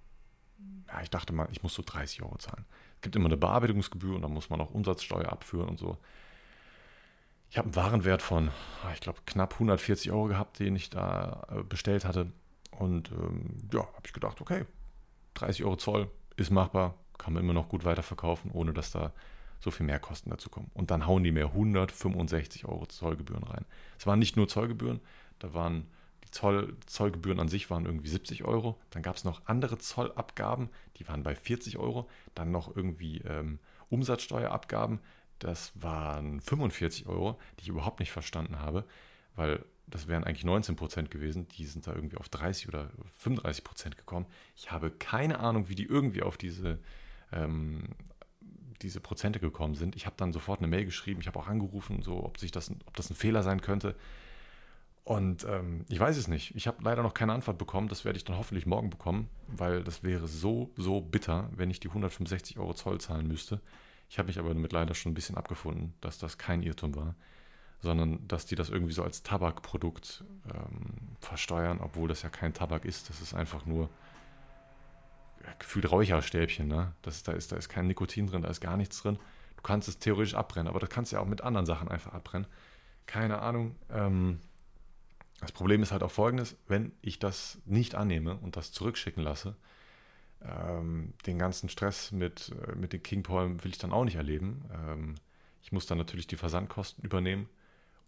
[0.88, 2.66] ja, ich dachte mal, ich muss so 30 Euro zahlen.
[2.96, 5.98] Es gibt immer eine Bearbeitungsgebühr und dann muss man auch Umsatzsteuer abführen und so.
[7.50, 8.50] Ich habe einen Warenwert von,
[8.84, 12.32] ah, ich glaube, knapp 140 Euro gehabt, den ich da äh, bestellt hatte.
[12.72, 14.66] Und ähm, ja, habe ich gedacht, okay,
[15.36, 19.14] 30 Euro Zoll ist machbar, kann man immer noch gut weiterverkaufen, ohne dass da
[19.60, 20.70] so viel mehr Kosten dazu kommen.
[20.74, 23.66] Und dann hauen die mir 165 Euro Zollgebühren rein.
[23.98, 25.00] Es waren nicht nur Zollgebühren,
[25.40, 25.88] da waren
[26.36, 28.78] Zoll, Zollgebühren an sich waren irgendwie 70 Euro.
[28.90, 32.10] Dann gab es noch andere Zollabgaben, die waren bei 40 Euro.
[32.34, 35.00] Dann noch irgendwie ähm, Umsatzsteuerabgaben,
[35.40, 38.84] das waren 45 Euro, die ich überhaupt nicht verstanden habe,
[39.36, 41.48] weil das wären eigentlich 19 Prozent gewesen.
[41.58, 44.26] Die sind da irgendwie auf 30 oder 35 Prozent gekommen.
[44.58, 46.80] Ich habe keine Ahnung, wie die irgendwie auf diese,
[47.32, 47.84] ähm,
[48.82, 49.96] diese Prozente gekommen sind.
[49.96, 51.22] Ich habe dann sofort eine Mail geschrieben.
[51.22, 53.96] Ich habe auch angerufen, so, ob, sich das, ob das ein Fehler sein könnte.
[55.06, 56.54] Und ähm, ich weiß es nicht.
[56.56, 57.88] Ich habe leider noch keine Antwort bekommen.
[57.88, 61.80] Das werde ich dann hoffentlich morgen bekommen, weil das wäre so, so bitter, wenn ich
[61.80, 63.62] die 165 Euro Zoll zahlen müsste.
[64.10, 67.16] Ich habe mich aber damit leider schon ein bisschen abgefunden, dass das kein Irrtum war
[67.86, 72.84] sondern dass die das irgendwie so als Tabakprodukt ähm, versteuern, obwohl das ja kein Tabak
[72.84, 73.10] ist.
[73.10, 73.90] Das ist einfach nur
[75.60, 76.68] gefühlt Räucherstäbchen.
[76.68, 76.94] Ne?
[77.04, 79.18] Das, da, ist, da ist kein Nikotin drin, da ist gar nichts drin.
[79.56, 82.14] Du kannst es theoretisch abbrennen, aber das kannst du ja auch mit anderen Sachen einfach
[82.14, 82.48] abbrennen.
[83.06, 83.76] Keine Ahnung.
[83.90, 84.40] Ähm,
[85.46, 89.56] das Problem ist halt auch folgendes: Wenn ich das nicht annehme und das zurückschicken lasse,
[90.42, 94.16] ähm, den ganzen Stress mit, äh, mit den King Palm will ich dann auch nicht
[94.16, 94.66] erleben.
[94.74, 95.16] Ähm,
[95.62, 97.50] ich muss dann natürlich die Versandkosten übernehmen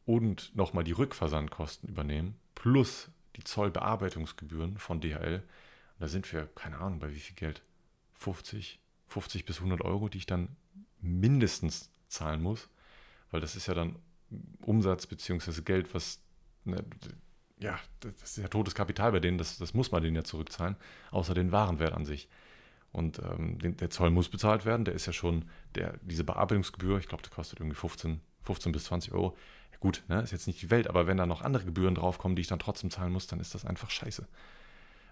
[0.05, 5.37] und nochmal die Rückversandkosten übernehmen, plus die Zollbearbeitungsgebühren von DHL.
[5.37, 7.61] Und da sind wir, keine Ahnung, bei wie viel Geld?
[8.15, 10.55] 50, 50 bis 100 Euro, die ich dann
[10.99, 12.69] mindestens zahlen muss,
[13.31, 13.97] weil das ist ja dann
[14.61, 15.61] Umsatz bzw.
[15.61, 16.19] Geld, was,
[16.65, 16.83] ne,
[17.59, 20.75] ja, das ist ja totes Kapital bei denen, das, das muss man denen ja zurückzahlen,
[21.11, 22.29] außer den Warenwert an sich.
[22.91, 26.97] Und ähm, den, der Zoll muss bezahlt werden, der ist ja schon, der, diese Bearbeitungsgebühr,
[26.97, 29.35] ich glaube, der kostet irgendwie 15, 15 bis 20 Euro,
[29.79, 32.41] Gut, ne, ist jetzt nicht die Welt, aber wenn da noch andere Gebühren draufkommen, die
[32.41, 34.27] ich dann trotzdem zahlen muss, dann ist das einfach scheiße.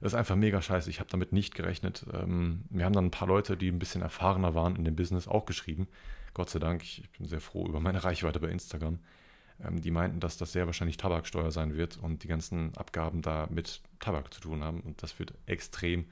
[0.02, 0.90] Das ist einfach mega scheiße.
[0.90, 2.06] Ich habe damit nicht gerechnet.
[2.12, 5.28] Ähm, wir haben dann ein paar Leute, die ein bisschen erfahrener waren in dem Business,
[5.28, 5.88] auch geschrieben.
[6.34, 9.00] Gott sei Dank, ich, bin sehr froh über meine Reichweite bei Instagram.
[9.64, 13.48] Ähm, die meinten, dass das sehr wahrscheinlich Tabaksteuer sein wird und die ganzen Abgaben da
[13.50, 14.82] mit Tabak zu tun haben.
[14.82, 16.06] Und das wird extrem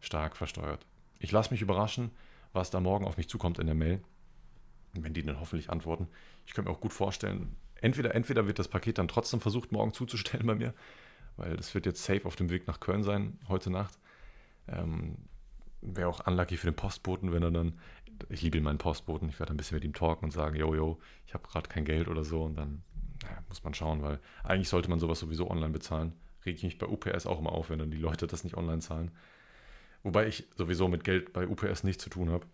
[0.00, 0.86] stark versteuert.
[1.18, 2.10] Ich lasse mich überraschen,
[2.52, 4.00] was da morgen auf mich zukommt in der Mail.
[4.92, 6.08] Wenn die dann hoffentlich antworten.
[6.46, 9.92] Ich könnte mir auch gut vorstellen, entweder, entweder wird das Paket dann trotzdem versucht, morgen
[9.92, 10.74] zuzustellen bei mir,
[11.36, 13.98] weil das wird jetzt safe auf dem Weg nach Köln sein, heute Nacht.
[14.68, 15.16] Ähm,
[15.82, 17.78] Wäre auch unlucky für den Postboten, wenn er dann,
[18.28, 20.98] ich liebe meinen Postboten, ich werde ein bisschen mit ihm talken und sagen, yo, yo,
[21.26, 22.82] ich habe gerade kein Geld oder so und dann
[23.22, 26.12] naja, muss man schauen, weil eigentlich sollte man sowas sowieso online bezahlen.
[26.44, 28.80] Rege ich mich bei UPS auch immer auf, wenn dann die Leute das nicht online
[28.80, 29.10] zahlen.
[30.02, 32.46] Wobei ich sowieso mit Geld bei UPS nichts zu tun habe.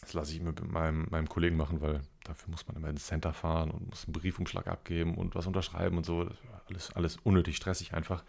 [0.00, 3.32] Das lasse ich mit meinem, meinem Kollegen machen, weil dafür muss man immer ins Center
[3.32, 6.28] fahren und muss einen Briefumschlag abgeben und was unterschreiben und so.
[6.68, 8.24] alles, alles unnötig stressig einfach.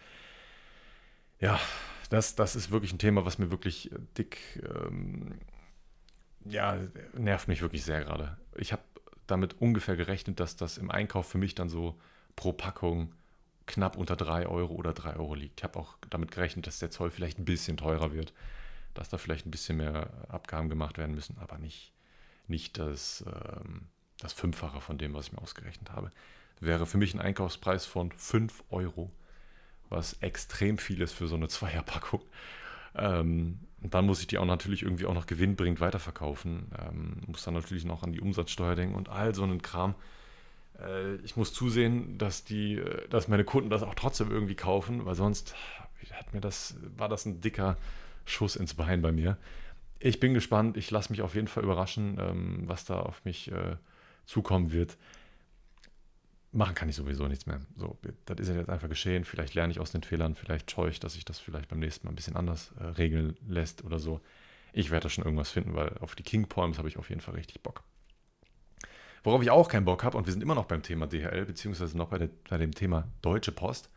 [1.39, 1.59] Ja,
[2.09, 5.39] das, das ist wirklich ein Thema, was mir wirklich dick, ähm,
[6.49, 6.77] ja,
[7.13, 8.37] nervt mich wirklich sehr gerade.
[8.55, 8.81] Ich habe
[9.27, 11.99] damit ungefähr gerechnet, dass das im Einkauf für mich dann so
[12.35, 13.13] pro Packung
[13.65, 15.59] knapp unter 3 Euro oder 3 Euro liegt.
[15.59, 18.33] Ich habe auch damit gerechnet, dass der Zoll vielleicht ein bisschen teurer wird
[18.97, 21.93] dass da vielleicht ein bisschen mehr Abgaben gemacht werden müssen, aber nicht,
[22.47, 23.87] nicht das, ähm,
[24.19, 26.11] das Fünffache von dem, was ich mir ausgerechnet habe.
[26.59, 29.11] Wäre für mich ein Einkaufspreis von 5 Euro,
[29.89, 32.21] was extrem viel ist für so eine Zweierpackung.
[32.97, 36.71] Ähm, und dann muss ich die auch natürlich irgendwie auch noch gewinnbringend weiterverkaufen.
[36.79, 39.95] Ähm, muss dann natürlich noch an die Umsatzsteuer denken und all so einen Kram.
[40.79, 45.05] Äh, ich muss zusehen, dass die, äh, dass meine Kunden das auch trotzdem irgendwie kaufen,
[45.05, 45.55] weil sonst
[46.11, 47.77] hat mir das, war das ein dicker
[48.25, 49.37] Schuss ins Bein bei mir.
[49.99, 50.77] Ich bin gespannt.
[50.77, 53.75] Ich lasse mich auf jeden Fall überraschen, ähm, was da auf mich äh,
[54.25, 54.97] zukommen wird.
[56.51, 57.59] Machen kann ich sowieso nichts mehr.
[57.75, 59.25] So, das ist jetzt einfach geschehen.
[59.25, 60.35] Vielleicht lerne ich aus den Fehlern.
[60.35, 63.35] Vielleicht scheue ich, dass ich das vielleicht beim nächsten Mal ein bisschen anders äh, regeln
[63.47, 64.21] lässt oder so.
[64.73, 67.21] Ich werde da schon irgendwas finden, weil auf die King Poems habe ich auf jeden
[67.21, 67.83] Fall richtig Bock.
[69.23, 71.97] Worauf ich auch keinen Bock habe, und wir sind immer noch beim Thema DHL, beziehungsweise
[71.97, 73.89] noch bei, der, bei dem Thema Deutsche Post.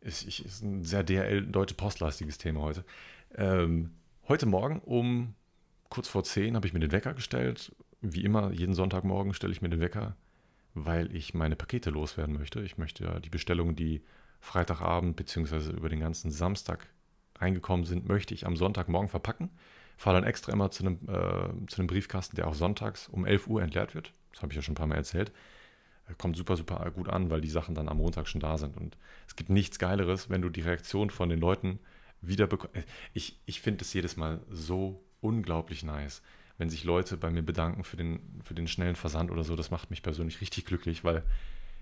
[0.00, 2.84] Ist, ist ein sehr DHL-Deutsche Postlastiges Thema heute.
[3.34, 3.90] Ähm,
[4.28, 5.34] heute Morgen um
[5.88, 7.74] kurz vor 10 habe ich mir den Wecker gestellt.
[8.00, 10.14] Wie immer, jeden Sonntagmorgen stelle ich mir den Wecker,
[10.86, 12.60] weil ich meine Pakete loswerden möchte.
[12.60, 14.02] Ich möchte ja die Bestellungen, die
[14.40, 15.70] Freitagabend bzw.
[15.72, 16.86] über den ganzen Samstag
[17.36, 19.50] reingekommen sind, möchte ich am Sonntagmorgen verpacken.
[19.96, 23.48] Fahre dann extra immer zu einem, äh, zu einem Briefkasten, der auch sonntags um 11
[23.48, 24.12] Uhr entleert wird.
[24.32, 25.32] Das habe ich ja schon ein paar Mal erzählt.
[26.08, 28.76] Äh, kommt super, super gut an, weil die Sachen dann am Montag schon da sind.
[28.76, 31.80] Und es gibt nichts Geileres, wenn du die Reaktion von den Leuten
[32.20, 32.76] wieder bekommst.
[32.76, 36.22] Äh, ich, ich finde es jedes Mal so unglaublich nice,
[36.58, 39.56] wenn sich Leute bei mir bedanken für den, für den schnellen Versand oder so.
[39.56, 41.22] Das macht mich persönlich richtig glücklich, weil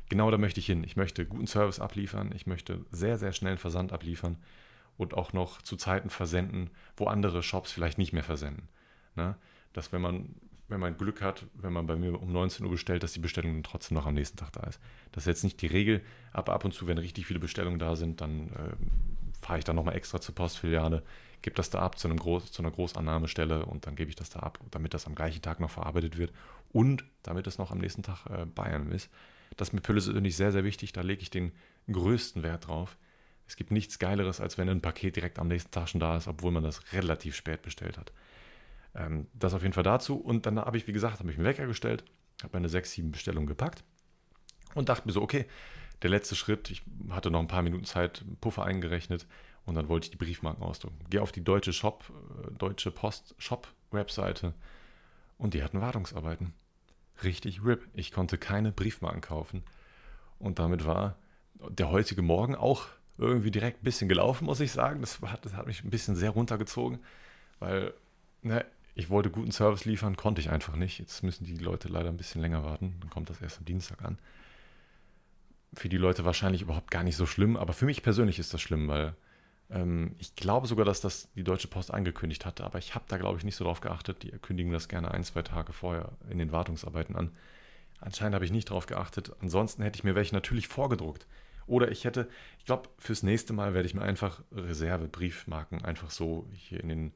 [0.09, 0.85] genau da möchte ich hin.
[0.85, 2.31] Ich möchte guten Service abliefern.
[2.35, 4.37] Ich möchte sehr, sehr schnellen Versand abliefern
[4.99, 8.69] und auch noch zu Zeiten versenden, wo andere Shops vielleicht nicht mehr versenden.
[9.15, 9.37] Ne?
[9.73, 10.35] Dass wenn man,
[10.69, 13.55] wenn man Glück hat, wenn man bei mir um 19 Uhr bestellt, dass die Bestellung
[13.55, 14.79] dann trotzdem noch am nächsten Tag da ist.
[15.13, 17.97] Das ist jetzt nicht die Regel, aber ab und zu, wenn richtig viele Bestellungen da
[17.97, 18.77] sind, dann äh,
[19.41, 21.03] fahre ich dann nochmal extra zur Postfiliale,
[21.43, 24.31] gebe das da ab zu, einem Groß, zu einer Großannahmestelle und dann gebe ich das
[24.31, 26.33] da ab, damit das am gleichen Tag noch verarbeitet wird
[26.73, 29.11] und damit es noch am nächsten Tag äh, bei ist.
[29.57, 30.93] Das ist mir persönlich sehr, sehr wichtig.
[30.93, 31.53] Da lege ich den
[31.91, 32.97] größten Wert drauf.
[33.47, 36.27] Es gibt nichts Geileres, als wenn ein Paket direkt am nächsten Tag schon da ist,
[36.27, 38.13] obwohl man das relativ spät bestellt hat.
[38.95, 40.17] Ähm, das auf jeden Fall dazu.
[40.17, 42.05] Und dann habe ich, wie gesagt, habe ich mir Wecker gestellt,
[42.43, 43.85] habe meine sechs, sieben Bestellungen gepackt
[44.75, 45.47] und dachte mir so, okay,
[46.03, 49.27] der letzte Schritt, ich hatte noch ein paar Minuten Zeit, Puffer eingerechnet
[49.67, 50.99] und dann wollte ich die Briefmarken ausdrucken.
[51.11, 52.05] Gehe auf die deutsche Shop,
[52.45, 54.55] äh, deutsche Post Shop Webseite
[55.39, 56.55] und die hatten Wartungsarbeiten.
[57.23, 57.87] Richtig RIP.
[57.95, 59.63] Ich konnte keine Briefmarken kaufen
[60.39, 61.17] und damit war
[61.55, 62.87] der heutige Morgen auch
[63.19, 65.01] irgendwie direkt ein bisschen gelaufen, muss ich sagen.
[65.01, 67.01] Das hat, das hat mich ein bisschen sehr runtergezogen,
[67.59, 67.95] weil
[68.43, 70.99] ne, ich wollte guten Service liefern, konnte ich einfach nicht.
[70.99, 72.97] Jetzt müssen die Leute leider ein bisschen länger warten.
[73.01, 74.19] Dann kommt das erst am Dienstag an.
[75.75, 78.61] Für die Leute wahrscheinlich überhaupt gar nicht so schlimm, aber für mich persönlich ist das
[78.61, 79.15] schlimm, weil
[80.19, 83.39] ich glaube sogar, dass das die Deutsche Post angekündigt hatte, aber ich habe da, glaube
[83.39, 84.23] ich, nicht so drauf geachtet.
[84.23, 87.33] Die kündigen das gerne ein, zwei Tage vorher in den Wartungsarbeiten an.
[88.01, 89.33] Anscheinend habe ich nicht drauf geachtet.
[89.41, 91.27] Ansonsten hätte ich mir welche natürlich vorgedruckt.
[91.67, 96.49] Oder ich hätte, ich glaube, fürs nächste Mal werde ich mir einfach Reserve-Briefmarken einfach so
[96.53, 97.13] hier in den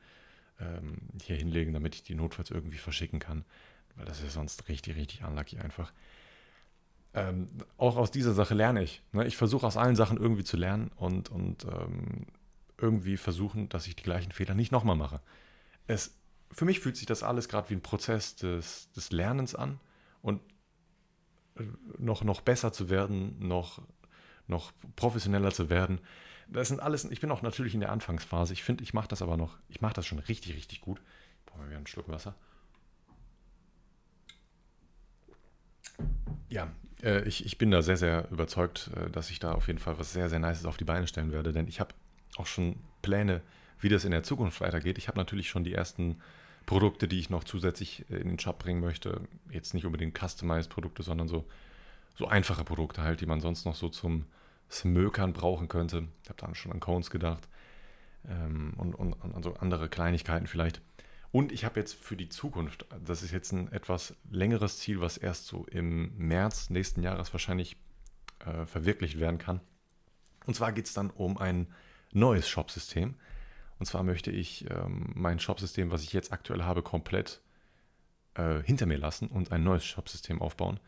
[0.58, 3.44] ähm, hier hinlegen, damit ich die notfalls irgendwie verschicken kann.
[3.94, 5.92] Weil das ist sonst richtig, richtig unlucky einfach.
[7.14, 9.02] Ähm, auch aus dieser Sache lerne ich.
[9.12, 9.26] Ne?
[9.26, 12.26] Ich versuche aus allen Sachen irgendwie zu lernen und, und ähm,
[12.80, 15.20] irgendwie versuchen, dass ich die gleichen Fehler nicht nochmal mache.
[15.86, 16.14] Es,
[16.50, 19.80] für mich fühlt sich das alles gerade wie ein Prozess des, des Lernens an
[20.22, 20.40] und
[21.56, 21.64] äh,
[21.98, 23.82] noch, noch besser zu werden, noch
[24.50, 26.00] noch professioneller zu werden.
[26.48, 28.52] Das sind alles, ich bin auch natürlich in der Anfangsphase.
[28.52, 31.00] Ich finde, ich mache das aber noch, ich mache das schon richtig, richtig gut.
[31.46, 32.34] Brauchen wir wieder einen Schluck Wasser.
[36.48, 36.68] Ja,
[37.02, 39.98] äh, ich, ich bin da sehr, sehr überzeugt, äh, dass ich da auf jeden Fall
[39.98, 41.94] was sehr, sehr Nices auf die Beine stellen werde, denn ich habe
[42.40, 43.42] auch schon Pläne,
[43.80, 44.98] wie das in der Zukunft weitergeht.
[44.98, 46.20] Ich habe natürlich schon die ersten
[46.66, 49.22] Produkte, die ich noch zusätzlich äh, in den Shop bringen möchte.
[49.50, 51.44] Jetzt nicht unbedingt Customized Produkte, sondern so,
[52.16, 54.26] so einfache Produkte halt, die man sonst noch so zum
[54.70, 56.08] Smökern brauchen könnte.
[56.22, 57.48] Ich habe da schon an Cones gedacht
[58.28, 60.80] ähm, und, und, und an so andere Kleinigkeiten vielleicht.
[61.32, 65.16] Und ich habe jetzt für die Zukunft, das ist jetzt ein etwas längeres Ziel, was
[65.16, 67.76] erst so im März nächsten Jahres wahrscheinlich
[68.44, 69.60] äh, verwirklicht werden kann.
[70.46, 71.68] Und zwar geht es dann um ein
[72.12, 73.14] neues Shopsystem.
[73.78, 77.40] Und zwar möchte ich ähm, mein Shopsystem, was ich jetzt aktuell habe, komplett
[78.34, 80.80] äh, hinter mir lassen und ein neues Shopsystem aufbauen.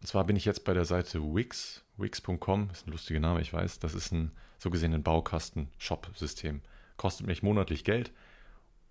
[0.00, 3.52] Und zwar bin ich jetzt bei der Seite Wix, wix.com, ist ein lustiger Name, ich
[3.52, 3.80] weiß.
[3.80, 6.62] Das ist ein so gesehen ein Baukasten-Shop-System.
[6.96, 8.12] Kostet mich monatlich Geld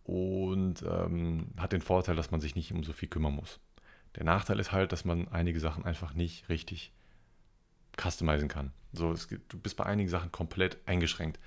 [0.04, 3.60] und ähm, hat den Vorteil, dass man sich nicht um so viel kümmern muss.
[4.16, 6.94] Der Nachteil ist halt, dass man einige Sachen einfach nicht richtig
[8.02, 8.72] customizen kann.
[8.94, 11.40] So, es, du bist bei einigen Sachen komplett eingeschränkt.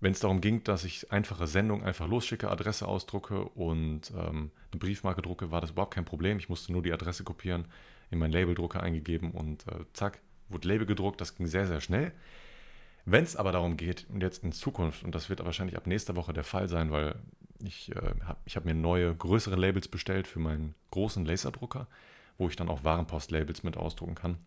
[0.00, 4.78] Wenn es darum ging, dass ich einfache Sendungen einfach losschicke, Adresse ausdrucke und ähm, eine
[4.78, 6.38] Briefmarke drucke, war das überhaupt kein Problem.
[6.38, 7.66] Ich musste nur die Adresse kopieren,
[8.10, 11.20] in meinen Labeldrucker eingegeben und äh, zack, wurde Label gedruckt.
[11.20, 12.12] Das ging sehr, sehr schnell.
[13.06, 16.16] Wenn es aber darum geht, und jetzt in Zukunft, und das wird wahrscheinlich ab nächster
[16.16, 17.14] Woche der Fall sein, weil
[17.64, 21.86] ich äh, hab mir neue, größere Labels bestellt für meinen großen Laserdrucker,
[22.36, 24.38] wo ich dann auch Warenpost-Labels mit ausdrucken kann.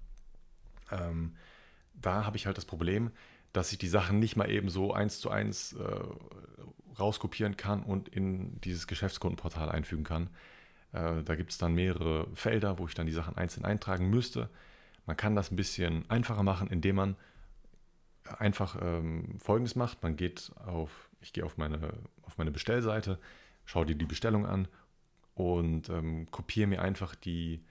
[0.91, 1.35] Ähm,
[1.93, 3.11] da habe ich halt das Problem,
[3.53, 8.09] dass ich die Sachen nicht mal eben so eins zu eins äh, rauskopieren kann und
[8.09, 10.29] in dieses Geschäftskundenportal einfügen kann.
[10.91, 14.49] Äh, da gibt es dann mehrere Felder, wo ich dann die Sachen einzeln eintragen müsste.
[15.05, 17.15] Man kann das ein bisschen einfacher machen, indem man
[18.37, 20.03] einfach ähm, Folgendes macht.
[20.03, 23.17] Man geht auf, ich gehe auf meine, auf meine Bestellseite,
[23.65, 24.67] schaue dir die Bestellung an
[25.33, 27.63] und ähm, kopiere mir einfach die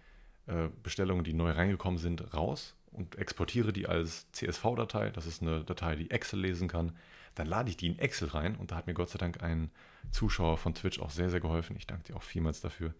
[0.47, 5.11] äh, Bestellungen, die neu reingekommen sind, raus und exportiere die als CSV-Datei.
[5.11, 6.93] Das ist eine Datei, die Excel lesen kann.
[7.35, 9.71] Dann lade ich die in Excel rein und da hat mir Gott sei Dank ein
[10.11, 11.77] Zuschauer von Twitch auch sehr, sehr geholfen.
[11.77, 12.95] Ich danke dir auch vielmals dafür.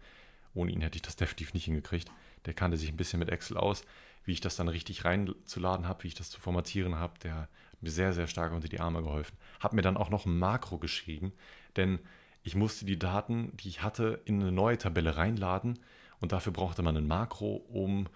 [0.53, 2.09] Ohne ihn hätte ich das definitiv nicht hingekriegt.
[2.45, 3.83] Der kannte sich ein bisschen mit Excel aus,
[4.23, 7.19] wie ich das dann richtig reinzuladen habe, wie ich das zu formatieren habe.
[7.19, 7.49] Der hat
[7.81, 9.37] mir sehr, sehr stark unter die Arme geholfen.
[9.59, 11.33] Hat mir dann auch noch ein Makro geschrieben,
[11.75, 11.99] denn
[12.43, 15.79] ich musste die Daten, die ich hatte, in eine neue Tabelle reinladen
[16.19, 18.07] und dafür brauchte man ein Makro, um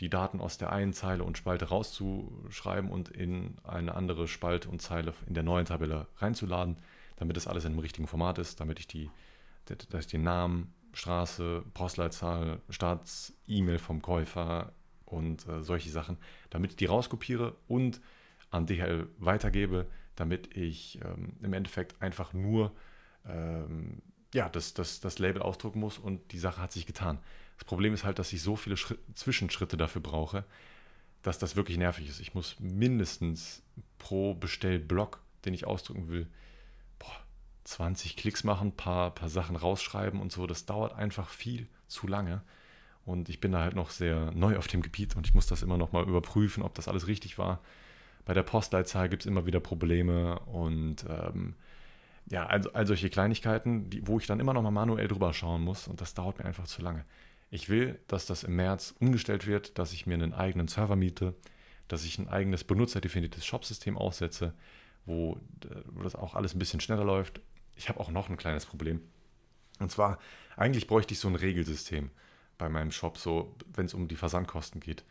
[0.00, 4.80] die Daten aus der einen Zeile und Spalte rauszuschreiben und in eine andere Spalte und
[4.80, 6.76] Zeile in der neuen Tabelle reinzuladen,
[7.16, 9.10] damit das alles in einem richtigen Format ist, damit ich die,
[9.64, 14.72] dass ich den Namen, Straße, Postleitzahl, Starts-E-Mail vom Käufer
[15.04, 16.16] und äh, solche Sachen,
[16.50, 18.00] damit ich die rauskopiere und
[18.50, 22.72] an DHL weitergebe, damit ich ähm, im Endeffekt einfach nur
[23.26, 24.00] ähm,
[24.34, 27.18] ja, das, das, das Label ausdrucken muss und die Sache hat sich getan.
[27.58, 30.44] Das Problem ist halt, dass ich so viele Schritt, Zwischenschritte dafür brauche,
[31.22, 32.20] dass das wirklich nervig ist.
[32.20, 33.62] Ich muss mindestens
[33.98, 36.28] pro Bestellblock, den ich ausdrucken will,
[36.98, 37.16] boah,
[37.64, 40.46] 20 Klicks machen, paar, paar Sachen rausschreiben und so.
[40.46, 42.42] Das dauert einfach viel zu lange.
[43.04, 45.62] Und ich bin da halt noch sehr neu auf dem Gebiet und ich muss das
[45.62, 47.60] immer noch mal überprüfen, ob das alles richtig war.
[48.24, 51.54] Bei der Postleitzahl gibt es immer wieder Probleme und ähm,
[52.26, 55.62] ja, also all solche Kleinigkeiten, die, wo ich dann immer noch mal manuell drüber schauen
[55.62, 57.06] muss und das dauert mir einfach zu lange.
[57.50, 61.34] Ich will, dass das im März umgestellt wird, dass ich mir einen eigenen Server miete,
[61.88, 64.54] dass ich ein eigenes benutzerdefiniertes Shopsystem aufsetze,
[65.06, 65.38] wo,
[65.86, 67.40] wo das auch alles ein bisschen schneller läuft.
[67.76, 69.00] Ich habe auch noch ein kleines Problem.
[69.78, 70.18] Und zwar,
[70.56, 72.10] eigentlich bräuchte ich so ein Regelsystem
[72.58, 75.04] bei meinem Shop, so wenn es um die Versandkosten geht.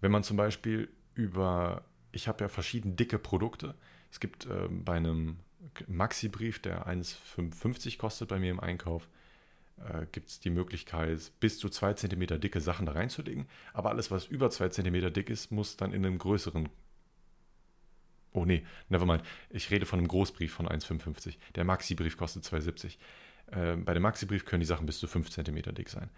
[0.00, 3.74] Wenn man zum Beispiel über, ich habe ja verschiedene dicke Produkte.
[4.10, 5.38] Es gibt äh, bei einem
[5.86, 9.08] Maxi-Brief, der 1,55 kostet bei mir im Einkauf,
[9.78, 13.46] äh, gibt es die Möglichkeit, bis zu 2 cm dicke Sachen da reinzulegen.
[13.72, 16.68] Aber alles, was über 2 cm dick ist, muss dann in einem größeren.
[18.32, 19.22] Oh nee, nevermind.
[19.50, 21.36] Ich rede von einem Großbrief von 1,55.
[21.54, 22.96] Der Maxi-Brief kostet 2,70.
[23.52, 26.10] Äh, bei dem Maxi-Brief können die Sachen bis zu 5 cm dick sein.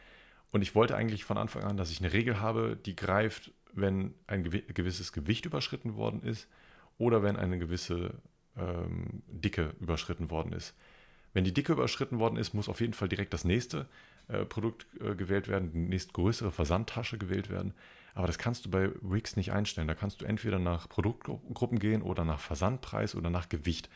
[0.50, 4.14] Und ich wollte eigentlich von Anfang an, dass ich eine Regel habe, die greift, wenn
[4.26, 6.48] ein gewisses Gewicht überschritten worden ist
[6.96, 8.14] oder wenn eine gewisse
[8.56, 10.74] ähm, Dicke überschritten worden ist.
[11.36, 13.84] Wenn die Dicke überschritten worden ist, muss auf jeden Fall direkt das nächste
[14.28, 17.74] äh, Produkt äh, gewählt werden, die nächstgrößere Versandtasche gewählt werden.
[18.14, 19.86] Aber das kannst du bei Wix nicht einstellen.
[19.86, 23.90] Da kannst du entweder nach Produktgruppen gehen oder nach Versandpreis oder nach Gewicht.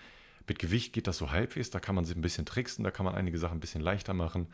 [0.47, 3.07] Mit Gewicht geht das so halbwegs, da kann man sich ein bisschen tricksen, da kann
[3.07, 4.47] man einige Sachen ein bisschen leichter machen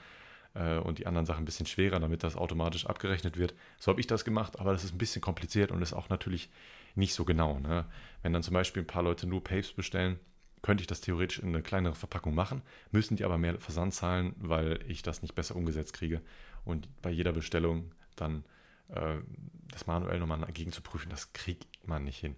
[0.55, 3.53] äh, und die anderen Sachen ein bisschen schwerer, damit das automatisch abgerechnet wird.
[3.81, 6.51] So habe ich das gemacht, aber das ist ein bisschen kompliziert und ist auch natürlich
[6.95, 7.59] nicht so genau.
[7.59, 7.85] Ne?
[8.23, 10.21] Wenn dann zum Beispiel ein paar Leute nur Papes bestellen,
[10.63, 14.35] könnte ich das theoretisch in eine kleinere Verpackung machen, müssen die aber mehr Versand zahlen,
[14.39, 16.21] weil ich das nicht besser umgesetzt kriege.
[16.65, 18.45] Und bei jeder Bestellung dann
[18.89, 19.17] äh,
[19.71, 22.37] das manuell nochmal dagegen zu prüfen, das kriegt man nicht hin.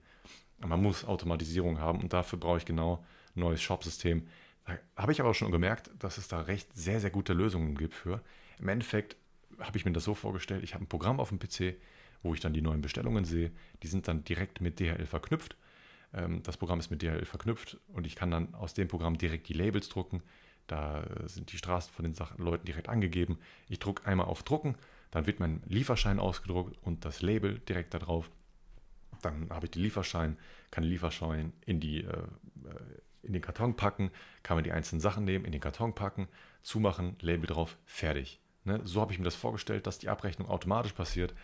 [0.59, 3.04] Man muss Automatisierung haben und dafür brauche ich genau
[3.37, 4.26] ein neues Shop-System.
[4.64, 7.76] Da habe ich aber auch schon gemerkt, dass es da recht sehr, sehr gute Lösungen
[7.76, 8.20] gibt für.
[8.59, 9.16] Im Endeffekt
[9.59, 11.76] habe ich mir das so vorgestellt, ich habe ein Programm auf dem PC,
[12.22, 13.52] wo ich dann die neuen Bestellungen sehe.
[13.83, 15.57] Die sind dann direkt mit DHL verknüpft.
[16.12, 19.48] Ähm, das Programm ist mit DHL verknüpft und ich kann dann aus dem Programm direkt
[19.48, 20.22] die Labels drucken.
[20.66, 23.38] Da sind die Straßen von den Leuten direkt angegeben.
[23.68, 24.76] Ich drucke einmal auf Drucken,
[25.10, 28.30] dann wird mein Lieferschein ausgedruckt und das Label direkt da drauf.
[29.22, 30.36] Dann habe ich den Lieferschein,
[30.70, 32.22] kann den Lieferschein in, die, äh,
[33.22, 34.10] in den Karton packen,
[34.42, 36.28] kann man die einzelnen Sachen nehmen, in den Karton packen,
[36.62, 38.40] zumachen, Label drauf, fertig.
[38.64, 38.80] Ne?
[38.84, 41.34] So habe ich mir das vorgestellt, dass die Abrechnung automatisch passiert.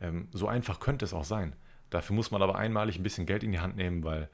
[0.00, 1.54] Ähm, so einfach könnte es auch sein.
[1.92, 4.30] Dafür muss man aber einmalig ein bisschen Geld in die Hand nehmen, weil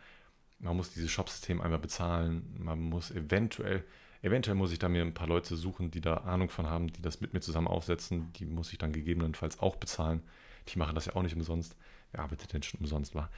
[0.61, 2.55] man muss dieses Shopsystem einmal bezahlen.
[2.57, 3.83] Man muss eventuell,
[4.23, 7.03] eventuell muss ich da mir ein paar Leute suchen, die da Ahnung von haben, die
[7.03, 8.33] das mit mir zusammen aufsetzen.
[8.35, 10.23] Die muss ich dann gegebenenfalls auch bezahlen.
[10.69, 11.77] Die machen das ja auch nicht umsonst.
[12.13, 13.29] Wer arbeitet denn schon umsonst war?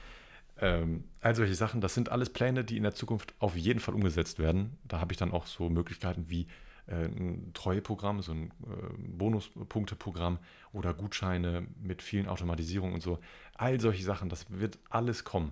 [0.59, 3.95] Ähm, all solche Sachen, das sind alles Pläne, die in der Zukunft auf jeden Fall
[3.95, 4.77] umgesetzt werden.
[4.83, 6.45] Da habe ich dann auch so Möglichkeiten wie
[6.87, 10.39] ein Treueprogramm, so ein äh, Bonuspunkteprogramm
[10.73, 13.19] oder Gutscheine mit vielen Automatisierungen und so.
[13.55, 15.51] All solche Sachen, das wird alles kommen.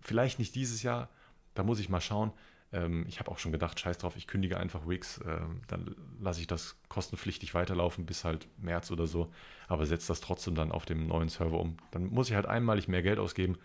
[0.00, 1.08] Vielleicht nicht dieses Jahr,
[1.54, 2.32] da muss ich mal schauen.
[2.72, 6.40] Ähm, ich habe auch schon gedacht, scheiß drauf, ich kündige einfach Wix, äh, dann lasse
[6.40, 9.32] ich das kostenpflichtig weiterlaufen bis halt März oder so,
[9.68, 11.76] aber setze das trotzdem dann auf dem neuen Server um.
[11.90, 13.58] Dann muss ich halt einmalig mehr Geld ausgeben,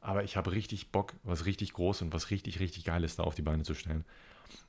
[0.00, 3.34] aber ich habe richtig Bock, was richtig groß und was richtig, richtig Geiles da auf
[3.34, 4.04] die Beine zu stellen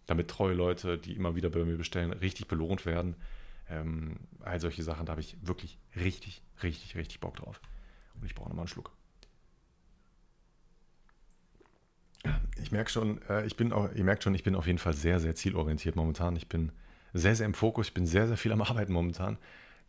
[0.06, 3.16] damit treue Leute, die immer wieder bei mir bestellen, richtig belohnt werden.
[3.70, 7.62] Ähm, all solche Sachen, da habe ich wirklich richtig, richtig, richtig Bock drauf.
[8.16, 8.92] Und ich brauche nochmal einen Schluck.
[12.62, 14.94] Ich merke schon, äh, ich bin auch, ihr merkt schon, ich bin auf jeden Fall
[14.94, 16.36] sehr, sehr zielorientiert momentan.
[16.36, 16.72] Ich bin
[17.14, 19.38] sehr, sehr im Fokus, ich bin sehr, sehr viel am Arbeiten momentan.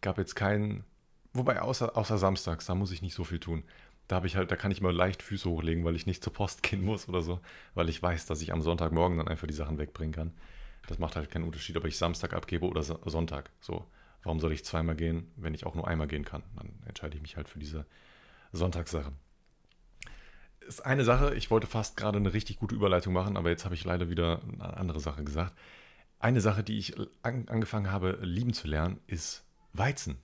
[0.00, 0.84] Gab jetzt keinen,
[1.32, 3.64] wobei außer, außer samstags, da muss ich nicht so viel tun
[4.08, 6.32] da habe ich halt, da kann ich mal leicht Füße hochlegen, weil ich nicht zur
[6.32, 7.40] Post gehen muss oder so,
[7.74, 10.32] weil ich weiß, dass ich am Sonntagmorgen dann einfach die Sachen wegbringen kann.
[10.86, 13.50] Das macht halt keinen Unterschied, ob ich Samstag abgebe oder Sonntag.
[13.60, 13.86] So.
[14.22, 16.42] Warum soll ich zweimal gehen, wenn ich auch nur einmal gehen kann?
[16.56, 17.86] Dann entscheide ich mich halt für diese
[18.52, 19.12] Sonntagssache.
[20.60, 23.74] Ist eine Sache, ich wollte fast gerade eine richtig gute Überleitung machen, aber jetzt habe
[23.74, 25.56] ich leider wieder eine andere Sache gesagt.
[26.18, 30.18] Eine Sache, die ich an, angefangen habe lieben zu lernen, ist Weizen.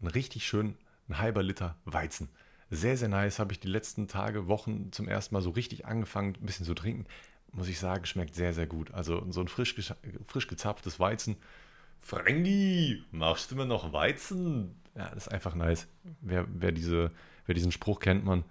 [0.00, 0.76] Ein richtig schön,
[1.08, 2.28] ein halber Liter Weizen.
[2.74, 3.38] Sehr, sehr nice.
[3.38, 6.72] Habe ich die letzten Tage, Wochen zum ersten Mal so richtig angefangen, ein bisschen zu
[6.72, 7.04] trinken.
[7.52, 8.92] Muss ich sagen, schmeckt sehr, sehr gut.
[8.94, 9.74] Also so ein frisch,
[10.24, 11.36] frisch gezapftes Weizen.
[12.00, 14.80] Frangi, machst du mir noch Weizen?
[14.96, 15.86] Ja, das ist einfach nice.
[16.22, 17.10] Wer, wer, diese,
[17.44, 18.42] wer diesen Spruch kennt, man,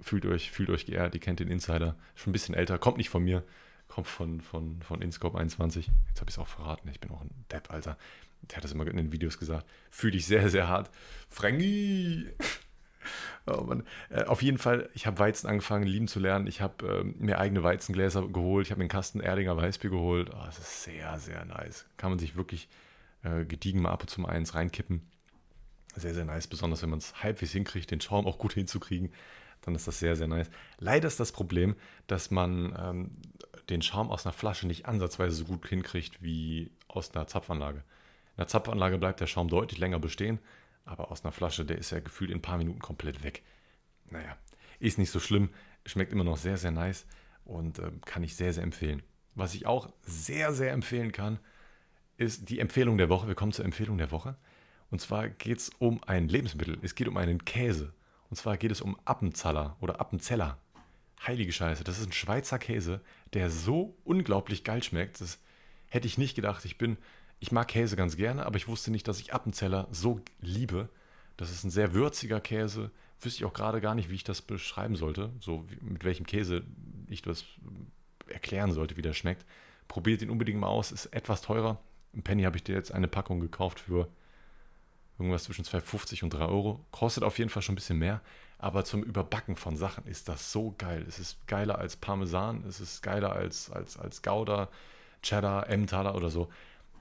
[0.00, 1.96] fühlt euch, fühlt euch geehrt, ihr kennt den Insider.
[2.14, 3.42] Schon ein bisschen älter, kommt nicht von mir,
[3.88, 5.90] kommt von, von, von Inscope 21.
[6.06, 7.98] Jetzt habe ich es auch verraten, ich bin auch ein Depp, Alter.
[8.42, 9.66] Der hat das immer in den Videos gesagt.
[9.90, 10.88] Fühle ich sehr, sehr hart.
[11.28, 12.28] Frangi!
[13.46, 13.74] Oh
[14.08, 16.46] äh, auf jeden Fall, ich habe Weizen angefangen lieben zu lernen.
[16.46, 18.66] Ich habe äh, mir eigene Weizengläser geholt.
[18.66, 20.30] Ich habe mir einen Kasten Erdinger Weißbier geholt.
[20.32, 21.84] Oh, das ist sehr, sehr nice.
[21.98, 22.68] Kann man sich wirklich
[23.22, 25.02] äh, gediegen mal ab und zu mal eins reinkippen.
[25.94, 26.46] Sehr, sehr nice.
[26.46, 29.12] Besonders wenn man es halbwegs hinkriegt, den Schaum auch gut hinzukriegen.
[29.60, 30.50] Dann ist das sehr, sehr nice.
[30.78, 31.76] Leider ist das Problem,
[32.06, 33.10] dass man ähm,
[33.68, 37.78] den Schaum aus einer Flasche nicht ansatzweise so gut hinkriegt wie aus einer Zapfanlage.
[37.78, 40.38] In der Zapfanlage bleibt der Schaum deutlich länger bestehen,
[40.84, 43.42] aber aus einer Flasche, der ist ja gefühlt in ein paar Minuten komplett weg.
[44.10, 44.36] Naja,
[44.78, 45.50] ist nicht so schlimm,
[45.86, 47.06] schmeckt immer noch sehr, sehr nice
[47.44, 49.02] und äh, kann ich sehr, sehr empfehlen.
[49.34, 51.38] Was ich auch sehr, sehr empfehlen kann,
[52.16, 53.26] ist die Empfehlung der Woche.
[53.26, 54.36] Wir kommen zur Empfehlung der Woche.
[54.90, 56.78] Und zwar geht es um ein Lebensmittel.
[56.82, 57.92] Es geht um einen Käse.
[58.30, 60.58] Und zwar geht es um Appenzeller oder Appenzeller.
[61.26, 63.00] Heilige Scheiße, das ist ein Schweizer Käse,
[63.32, 65.20] der so unglaublich geil schmeckt.
[65.20, 65.40] Das
[65.88, 66.64] hätte ich nicht gedacht.
[66.64, 66.98] Ich bin
[67.40, 70.88] ich mag Käse ganz gerne, aber ich wusste nicht, dass ich Appenzeller so liebe.
[71.36, 72.90] Das ist ein sehr würziger Käse.
[73.20, 75.30] Wüsste ich auch gerade gar nicht, wie ich das beschreiben sollte.
[75.40, 76.62] So mit welchem Käse
[77.08, 77.44] ich das
[78.28, 79.44] erklären sollte, wie der schmeckt.
[79.88, 80.92] Probiert ihn unbedingt mal aus.
[80.92, 81.78] Ist etwas teurer.
[82.12, 84.08] Im Penny habe ich dir jetzt eine Packung gekauft für
[85.18, 86.84] irgendwas zwischen 2,50 und 3 Euro.
[86.90, 88.20] Kostet auf jeden Fall schon ein bisschen mehr.
[88.58, 91.04] Aber zum Überbacken von Sachen ist das so geil.
[91.08, 92.64] Es ist geiler als Parmesan.
[92.66, 94.68] Es ist geiler als, als, als Gouda,
[95.22, 96.48] Cheddar, Emmentaler oder so.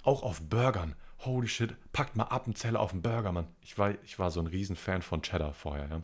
[0.04, 0.96] Auch auf Burgern.
[1.20, 3.48] Holy shit, packt mal Appenzeller auf den Burger, Mann.
[3.62, 6.02] Ich war, ich war so ein Riesenfan von Cheddar vorher, ja.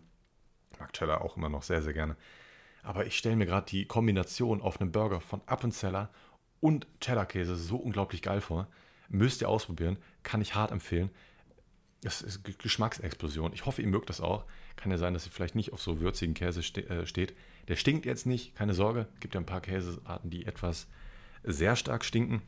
[0.72, 2.16] Ich mag Cheddar auch immer noch sehr, sehr gerne.
[2.82, 6.10] Aber ich stelle mir gerade die Kombination auf einem Burger von Appenzeller
[6.62, 8.68] und Cheddar-Käse so unglaublich geil vor.
[9.10, 9.98] Müsst ihr ausprobieren.
[10.24, 11.10] Kann ich hart empfehlen.
[12.02, 13.52] Es ist Geschmacksexplosion.
[13.52, 14.46] Ich hoffe, ihr mögt das auch.
[14.78, 17.36] Kann ja sein, dass ihr vielleicht nicht auf so würzigen Käse ste äh, steht.
[17.68, 19.08] Der stinkt jetzt nicht, keine Sorge.
[19.20, 20.88] Gibt ja ein paar Käsearten, die etwas
[21.44, 22.42] sehr stark stinken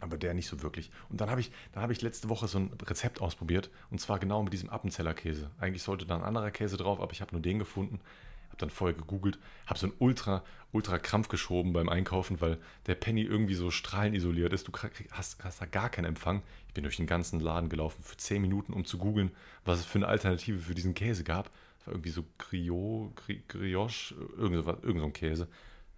[0.00, 0.90] aber der nicht so wirklich.
[1.08, 4.42] Und dann habe ich, dann ich letzte Woche so ein Rezept ausprobiert und zwar genau
[4.42, 5.50] mit diesem Appenzeller Käse.
[5.58, 8.00] Eigentlich sollte da ein anderer Käse drauf, aber ich habe nur den gefunden.
[8.48, 10.42] Habe dann vorher gegoogelt, habe so einen ultra,
[10.72, 14.68] ultra Krampf geschoben beim Einkaufen, weil der Penny irgendwie so strahlenisoliert ist.
[14.68, 14.72] Du
[15.10, 16.42] hast, hast da gar keinen Empfang.
[16.68, 19.30] Ich bin durch den ganzen Laden gelaufen für 10 Minuten, um zu googeln,
[19.64, 21.50] was es für eine Alternative für diesen Käse gab.
[21.78, 23.12] Das war irgendwie so Griot,
[23.48, 25.48] Grioche, irgend, irgend so ein Käse.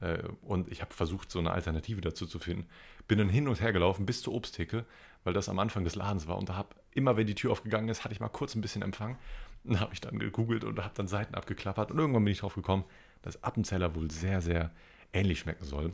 [0.01, 2.66] Äh, und ich habe versucht, so eine Alternative dazu zu finden.
[3.09, 4.85] Bin dann hin und her gelaufen bis zur Obsttheke,
[5.25, 6.39] weil das am Anfang des Ladens war.
[6.39, 8.83] Und da habe immer, wenn die Tür aufgegangen ist, hatte ich mal kurz ein bisschen
[8.83, 9.19] Empfang.
[9.65, 11.91] Und habe ich dann gegoogelt und habe dann Seiten abgeklappert.
[11.91, 12.85] Und irgendwann bin ich drauf gekommen,
[13.23, 14.71] dass Appenzeller wohl sehr, sehr
[15.13, 15.93] ähnlich schmecken soll.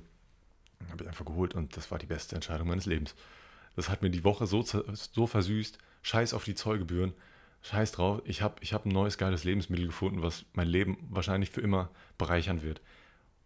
[0.90, 3.14] Habe ich einfach geholt und das war die beste Entscheidung meines Lebens.
[3.74, 5.78] Das hat mir die Woche so, so versüßt.
[6.02, 7.14] Scheiß auf die Zollgebühren.
[7.62, 8.20] Scheiß drauf.
[8.26, 11.90] Ich habe ich hab ein neues geiles Lebensmittel gefunden, was mein Leben wahrscheinlich für immer
[12.18, 12.82] bereichern wird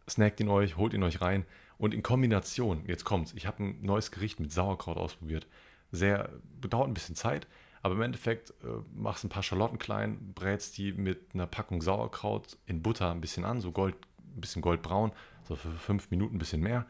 [0.08, 1.44] snackt ihn euch, holt ihn euch rein.
[1.78, 5.46] Und in Kombination, jetzt kommt's, ich habe ein neues Gericht mit Sauerkraut ausprobiert.
[5.92, 7.46] Sehr, dauert ein bisschen Zeit,
[7.82, 12.58] aber im Endeffekt äh, machst ein paar Schalotten klein, brätst die mit einer Packung Sauerkraut
[12.66, 13.94] in Butter ein bisschen an, so gold,
[14.34, 15.12] ein bisschen goldbraun,
[15.44, 16.84] so für fünf Minuten ein bisschen mehr.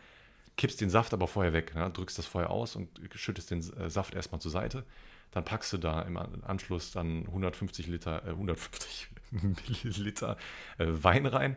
[0.56, 1.90] Kippst den Saft aber vorher weg, ne?
[1.90, 4.84] drückst das Feuer aus und schüttest den äh, Saft erstmal zur Seite.
[5.30, 10.38] Dann packst du da im Anschluss dann 150 Liter, äh, 150 Milliliter
[10.78, 11.56] äh, Wein rein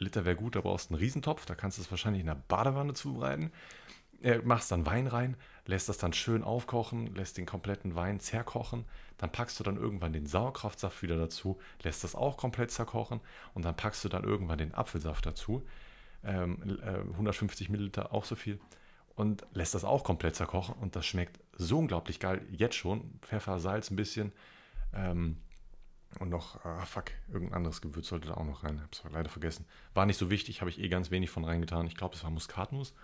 [0.00, 2.34] Liter wäre gut, da brauchst du einen Riesentopf, da kannst du es wahrscheinlich in der
[2.34, 3.52] Badewanne zubereiten.
[4.22, 8.84] Äh, machst dann Wein rein, lässt das dann schön aufkochen, lässt den kompletten Wein zerkochen,
[9.16, 13.20] dann packst du dann irgendwann den Sauerkraftsaft wieder dazu, lässt das auch komplett zerkochen
[13.54, 15.66] und dann packst du dann irgendwann den Apfelsaft dazu,
[16.22, 18.60] ähm, äh, 150 Milliliter, auch so viel,
[19.14, 23.58] und lässt das auch komplett zerkochen und das schmeckt so unglaublich geil, jetzt schon, Pfeffer,
[23.58, 24.32] Salz ein bisschen,
[24.92, 25.38] ähm,
[26.18, 28.82] und noch, ah fuck, irgendein anderes Gewürz sollte da auch noch rein.
[28.82, 29.64] Hab's leider vergessen.
[29.94, 31.86] War nicht so wichtig, habe ich eh ganz wenig von reingetan.
[31.86, 32.94] Ich glaube, es war Muskatnuss.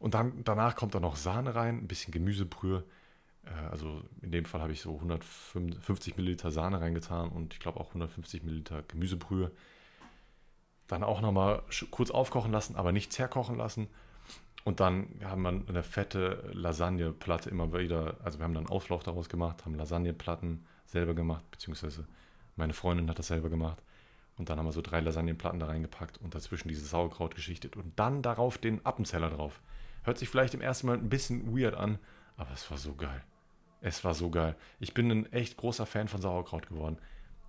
[0.00, 2.84] Und dann danach kommt da noch Sahne rein, ein bisschen Gemüsebrühe.
[3.44, 7.78] Äh, also in dem Fall habe ich so 150 Milliliter Sahne reingetan und ich glaube
[7.78, 9.52] auch 150 Milliliter Gemüsebrühe.
[10.88, 13.88] Dann auch nochmal kurz aufkochen lassen, aber nicht zerkochen lassen.
[14.64, 19.28] Und dann haben wir eine fette Lasagneplatte immer wieder, also wir haben dann Auslauf daraus
[19.28, 22.06] gemacht, haben Lasagneplatten selber gemacht, beziehungsweise
[22.56, 23.82] meine Freundin hat das selber gemacht.
[24.36, 27.98] Und dann haben wir so drei Lasagnenplatten da reingepackt und dazwischen dieses Sauerkraut geschichtet und
[27.98, 29.60] dann darauf den Appenzeller drauf.
[30.04, 31.98] Hört sich vielleicht im ersten Mal ein bisschen weird an,
[32.36, 33.22] aber es war so geil.
[33.80, 34.56] Es war so geil.
[34.80, 36.98] Ich bin ein echt großer Fan von Sauerkraut geworden.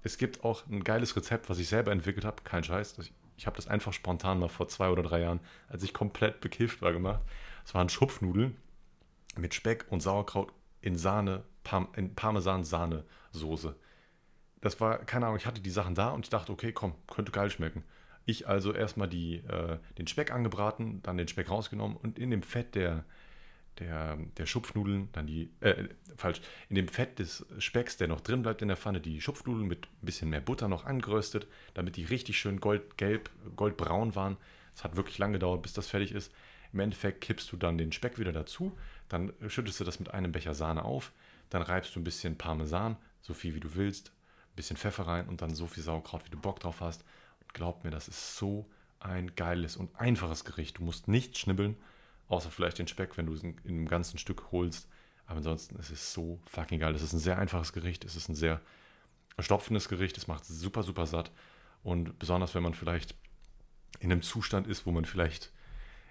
[0.03, 2.43] Es gibt auch ein geiles Rezept, was ich selber entwickelt habe.
[2.43, 2.97] Kein Scheiß.
[3.37, 5.39] Ich habe das einfach spontan mal vor zwei oder drei Jahren,
[5.69, 7.21] als ich komplett bekifft war, gemacht.
[7.65, 8.57] Es waren Schupfnudeln
[9.37, 10.51] mit Speck und Sauerkraut
[10.81, 13.75] in Sahne, Parm in Parmesan-Sahne-Soße.
[14.63, 17.33] Das war, keine Ahnung, ich hatte die Sachen da und ich dachte, okay, komm, könnte
[17.33, 17.83] geil schmecken.
[18.25, 22.43] Ich also erstmal die, äh, den Speck angebraten, dann den Speck rausgenommen und in dem
[22.43, 23.03] Fett der,
[23.79, 26.39] der, der Schupfnudeln, dann die, äh, falsch,
[26.69, 29.85] in dem Fett des Specks, der noch drin bleibt in der Pfanne, die Schupfnudeln mit
[29.85, 34.37] ein bisschen mehr Butter noch angeröstet, damit die richtig schön goldgelb, goldbraun waren.
[34.73, 36.31] Es hat wirklich lange gedauert, bis das fertig ist.
[36.71, 38.77] Im Endeffekt kippst du dann den Speck wieder dazu,
[39.09, 41.11] dann schüttest du das mit einem Becher Sahne auf,
[41.49, 44.13] dann reibst du ein bisschen Parmesan, so viel wie du willst,
[44.55, 47.03] bisschen Pfeffer rein und dann so viel Sauerkraut, wie du Bock drauf hast.
[47.41, 50.77] Und glaub mir, das ist so ein geiles und einfaches Gericht.
[50.77, 51.75] Du musst nichts schnibbeln
[52.33, 54.87] Außer vielleicht den Speck, wenn du es in, in einem ganzen Stück holst.
[55.25, 56.95] Aber ansonsten ist es so fucking geil.
[56.95, 58.05] Es ist ein sehr einfaches Gericht.
[58.05, 58.61] Es ist ein sehr
[59.39, 60.17] stopfendes Gericht.
[60.17, 61.31] Es macht super, super satt.
[61.83, 63.15] Und besonders, wenn man vielleicht
[63.99, 65.51] in einem Zustand ist, wo man vielleicht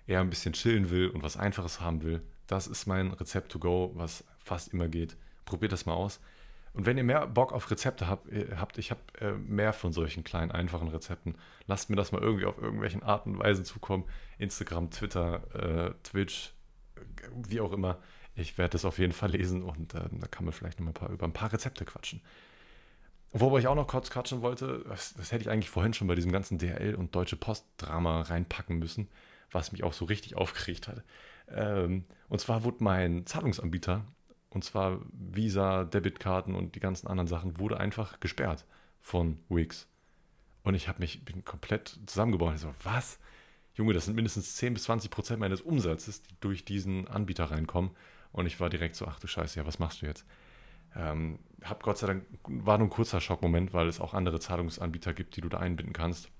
[0.07, 2.23] eher ein bisschen chillen will und was Einfaches haben will.
[2.47, 5.17] Das ist mein Rezept to go, was fast immer geht.
[5.45, 6.21] Probiert das mal aus.
[6.75, 9.93] Und wenn ihr mehr Bock auf Rezepte habt, äh, habt ich habe äh, mehr von
[9.93, 14.05] solchen kleinen, einfachen Rezepten, lasst mir das mal irgendwie auf irgendwelchen Arten und Weisen zukommen.
[14.39, 16.55] Instagram, Twitter, äh, Twitch,
[17.49, 17.99] wie auch immer.
[18.35, 20.91] Ich werde das auf jeden Fall lesen und äh, da kann man vielleicht noch mal
[20.91, 22.23] ein paar, über ein paar Rezepte quatschen.
[23.33, 26.15] Wobei ich auch noch kurz quatschen wollte, das, das hätte ich eigentlich vorhin schon bei
[26.15, 29.09] diesem ganzen DRL und Deutsche Post-Drama reinpacken müssen,
[29.51, 31.03] was mich auch so richtig aufgeregt hat.
[31.49, 34.05] Ähm, und zwar wurde mein Zahlungsanbieter
[34.55, 38.65] und zwar Visa, Debitkarten und die ganzen anderen Sachen, wurde einfach gesperrt
[39.01, 39.89] von Wix.
[40.63, 42.55] Und ich habe mich bin komplett zusammengebrochen.
[42.55, 43.19] Ich so, was?
[43.75, 47.93] Junge, das sind mindestens 10 bis 20 Prozent meines Umsatzes, die durch diesen Anbieter reinkommen.
[48.31, 50.27] Und ich war direkt so, ach du Scheiße, ja, was machst du jetzt?
[50.95, 55.15] Ähm, hab Gott sei Dank, war nur ein kurzer Schockmoment, weil es auch andere Zahlungsanbieter
[55.15, 56.31] gibt, die du da einbinden kannst.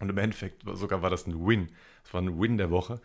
[0.00, 1.70] Und im Endeffekt sogar war das ein Win.
[2.04, 3.00] Es war ein Win der Woche,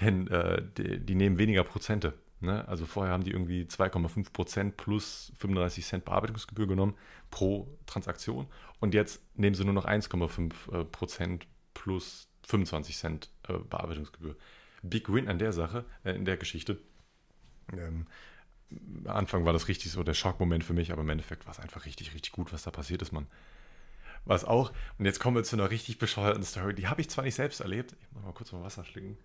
[0.00, 2.14] denn äh, die, die nehmen weniger Prozente
[2.44, 2.66] Ne?
[2.68, 6.94] Also vorher haben die irgendwie 2,5 Prozent plus 35 Cent Bearbeitungsgebühr genommen
[7.30, 8.46] pro Transaktion
[8.80, 14.36] und jetzt nehmen sie nur noch 1,5 äh, Prozent plus 25 Cent äh, Bearbeitungsgebühr.
[14.82, 16.78] Big Win an der Sache, äh, in der Geschichte.
[17.72, 18.06] Ähm,
[19.04, 21.60] am Anfang war das richtig so der Schockmoment für mich, aber im Endeffekt war es
[21.60, 23.26] einfach richtig, richtig gut, was da passiert ist, man.
[24.26, 27.24] Was auch, und jetzt kommen wir zu einer richtig bescheuerten Story, die habe ich zwar
[27.24, 29.18] nicht selbst erlebt, ich muss mal kurz mal Wasser schlinken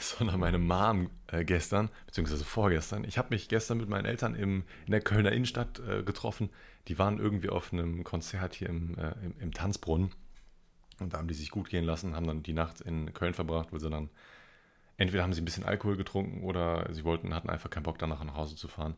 [0.00, 3.04] sondern meine Mom äh, gestern, beziehungsweise vorgestern.
[3.04, 6.50] Ich habe mich gestern mit meinen Eltern im, in der Kölner Innenstadt äh, getroffen.
[6.88, 10.12] Die waren irgendwie auf einem Konzert hier im, äh, im, im, Tanzbrunnen.
[10.98, 13.68] Und da haben die sich gut gehen lassen, haben dann die Nacht in Köln verbracht,
[13.72, 14.10] wo sie dann
[15.00, 18.22] entweder haben sie ein bisschen Alkohol getrunken oder sie wollten, hatten einfach keinen Bock, danach
[18.22, 18.96] nach Hause zu fahren.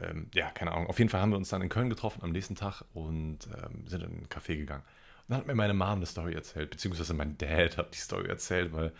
[0.00, 0.86] Ähm, ja, keine Ahnung.
[0.86, 3.86] Auf jeden Fall haben wir uns dann in Köln getroffen am nächsten Tag und ähm,
[3.86, 4.82] sind in ein Café gegangen.
[4.82, 8.28] Und dann hat mir meine Mom eine Story erzählt, beziehungsweise mein Dad hat die Story
[8.28, 8.92] erzählt, weil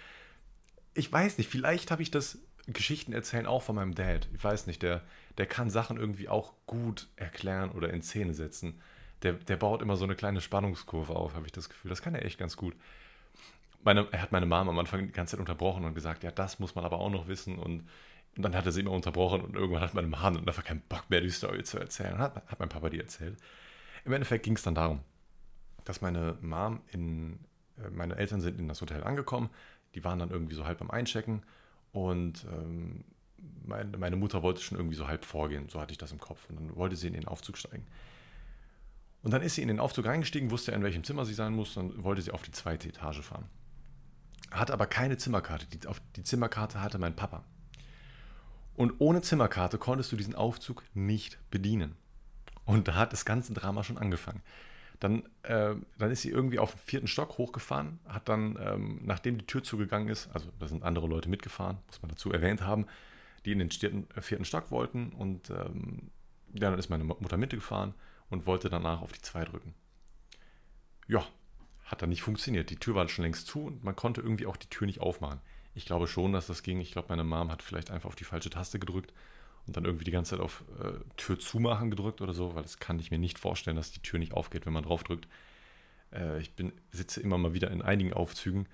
[0.94, 4.28] ich weiß nicht, vielleicht habe ich das Geschichten erzählen auch von meinem Dad.
[4.34, 5.02] Ich weiß nicht, der,
[5.38, 8.80] der kann Sachen irgendwie auch gut erklären oder in Szene setzen.
[9.22, 11.90] Der, der baut immer so eine kleine Spannungskurve auf, habe ich das Gefühl.
[11.90, 12.74] Das kann er echt ganz gut.
[13.82, 16.58] Meine, er hat meine Mama am Anfang die ganze Zeit unterbrochen und gesagt, ja, das
[16.58, 17.58] muss man aber auch noch wissen.
[17.58, 17.88] Und,
[18.36, 21.08] und dann hat er sie immer unterbrochen und irgendwann hat meine Mama einfach keinen Bock
[21.08, 22.18] mehr, die Story zu erzählen.
[22.18, 23.38] Hat, hat mein Papa die erzählt.
[24.04, 25.00] Im Endeffekt ging es dann darum,
[25.84, 27.38] dass meine Mom in,
[27.78, 29.50] äh, meine Eltern sind in das Hotel angekommen,
[29.94, 31.42] die waren dann irgendwie so halb am Einchecken
[31.92, 33.04] und ähm,
[33.64, 36.48] meine, meine Mutter wollte schon irgendwie so halb vorgehen, so hatte ich das im Kopf.
[36.48, 37.86] Und dann wollte sie in den Aufzug steigen.
[39.22, 41.74] Und dann ist sie in den Aufzug reingestiegen, wusste in welchem Zimmer sie sein muss,
[41.74, 43.46] dann wollte sie auf die zweite Etage fahren.
[44.50, 45.66] Hatte aber keine Zimmerkarte.
[45.66, 47.44] Die, auf die Zimmerkarte hatte mein Papa.
[48.74, 51.96] Und ohne Zimmerkarte konntest du diesen Aufzug nicht bedienen.
[52.64, 54.42] Und da hat das ganze Drama schon angefangen.
[55.00, 59.38] Dann, äh, dann ist sie irgendwie auf den vierten Stock hochgefahren, hat dann, ähm, nachdem
[59.38, 62.86] die Tür zugegangen ist, also da sind andere Leute mitgefahren, muss man dazu erwähnt haben,
[63.46, 65.10] die in den vierten, äh, Stock wollten.
[65.12, 66.10] Und ähm,
[66.52, 67.94] ja, dann ist meine Mutter mitgefahren
[68.28, 69.74] und wollte danach auf die 2 drücken.
[71.08, 71.26] Ja,
[71.86, 72.68] hat dann nicht funktioniert.
[72.68, 75.40] Die Tür war schon längst zu und man konnte irgendwie auch die Tür nicht aufmachen.
[75.74, 76.78] Ich glaube schon, dass das ging.
[76.80, 79.14] Ich glaube, meine Mom hat vielleicht einfach auf die falsche Taste gedrückt
[79.66, 82.78] und dann irgendwie die ganze Zeit auf äh, Tür zumachen gedrückt oder so, weil das
[82.78, 85.28] kann ich mir nicht vorstellen, dass die Tür nicht aufgeht, wenn man drauf drückt.
[86.12, 88.66] Äh, ich bin, sitze immer mal wieder in einigen Aufzügen,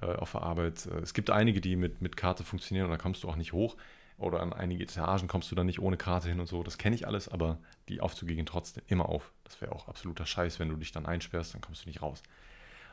[0.00, 0.86] äh, auf der Arbeit.
[0.86, 3.52] Äh, es gibt einige, die mit, mit Karte funktionieren und da kommst du auch nicht
[3.52, 3.76] hoch.
[4.16, 6.62] Oder an einige Etagen kommst du dann nicht ohne Karte hin und so.
[6.62, 9.32] Das kenne ich alles, aber die Aufzüge gehen trotzdem immer auf.
[9.42, 12.22] Das wäre auch absoluter Scheiß, wenn du dich dann einsperrst, dann kommst du nicht raus.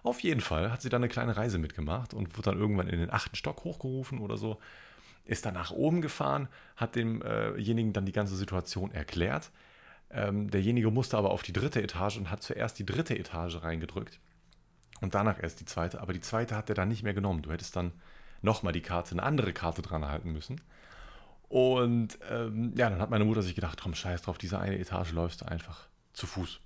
[0.03, 2.99] Auf jeden Fall hat sie dann eine kleine Reise mitgemacht und wurde dann irgendwann in
[2.99, 4.59] den achten Stock hochgerufen oder so.
[5.23, 9.51] Ist dann nach oben gefahren, hat demjenigen dann die ganze Situation erklärt.
[10.09, 14.19] Ähm, derjenige musste aber auf die dritte Etage und hat zuerst die dritte Etage reingedrückt
[15.01, 15.99] und danach erst die zweite.
[15.99, 17.41] Aber die zweite hat er dann nicht mehr genommen.
[17.41, 17.91] Du hättest dann
[18.41, 20.61] nochmal die Karte, eine andere Karte dran halten müssen.
[21.49, 25.11] Und ähm, ja, dann hat meine Mutter sich gedacht, komm, scheiß drauf, diese eine Etage
[25.11, 26.61] läufst du einfach zu Fuß.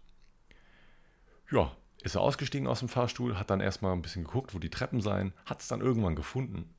[1.52, 1.72] Ja,
[2.04, 5.02] ist er ausgestiegen aus dem Fahrstuhl, hat dann erstmal ein bisschen geguckt, wo die Treppen
[5.02, 6.75] seien, hat es dann irgendwann gefunden,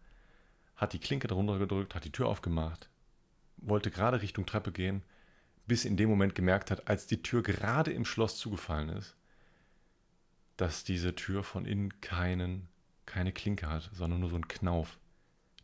[0.76, 2.88] hat die Klinke darunter gedrückt, hat die Tür aufgemacht,
[3.56, 5.02] wollte gerade Richtung Treppe gehen,
[5.66, 9.16] bis in dem Moment gemerkt hat, als die Tür gerade im Schloss zugefallen ist,
[10.56, 12.68] dass diese Tür von innen keinen,
[13.04, 14.98] keine Klinke hat, sondern nur so einen Knauf.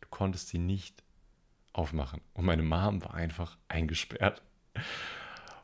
[0.01, 1.03] Du konntest sie nicht
[1.71, 2.21] aufmachen.
[2.33, 4.41] Und meine Mom war einfach eingesperrt.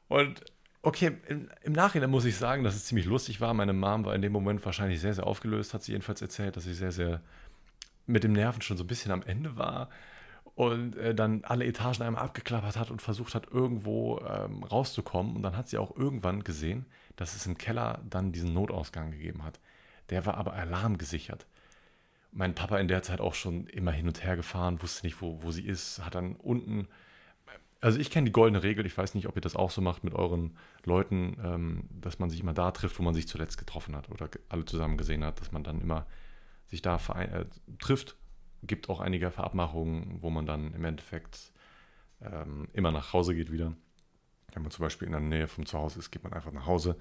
[0.07, 0.43] Und
[0.81, 3.53] okay, im, im, Nachhinein muss ich sagen, dass es ziemlich lustig war.
[3.53, 6.63] Meine Mom war in dem Moment wahrscheinlich sehr, sehr aufgelöst, hat sie jedenfalls erzählt, dass
[6.63, 7.21] sie sehr, sehr
[8.09, 9.89] mit dem Nerven schon so ein bisschen am Ende war
[10.55, 15.37] und äh, dann alle Etagen einmal abgeklappert hat und versucht hat, irgendwo ähm, rauszukommen.
[15.37, 16.85] Und dann hat sie auch irgendwann gesehen,
[17.15, 19.59] dass es im Keller dann diesen Notausgang gegeben hat.
[20.09, 21.45] Der war aber alarmgesichert.
[22.31, 25.41] Mein Papa in der Zeit auch schon immer hin und her gefahren, wusste nicht, wo,
[25.41, 26.87] wo sie ist, hat dann unten.
[27.81, 30.03] Also ich kenne die goldene Regel, ich weiß nicht, ob ihr das auch so macht
[30.03, 33.95] mit euren Leuten, ähm, dass man sich immer da trifft, wo man sich zuletzt getroffen
[33.95, 36.05] hat oder alle zusammen gesehen hat, dass man dann immer
[36.69, 37.45] sich da äh,
[37.79, 38.15] trifft
[38.63, 41.51] gibt auch einige Verabmachungen, wo man dann im Endeffekt
[42.21, 43.73] ähm, immer nach Hause geht wieder.
[44.53, 46.97] Wenn man zum Beispiel in der Nähe vom Zuhause ist, geht man einfach nach Hause.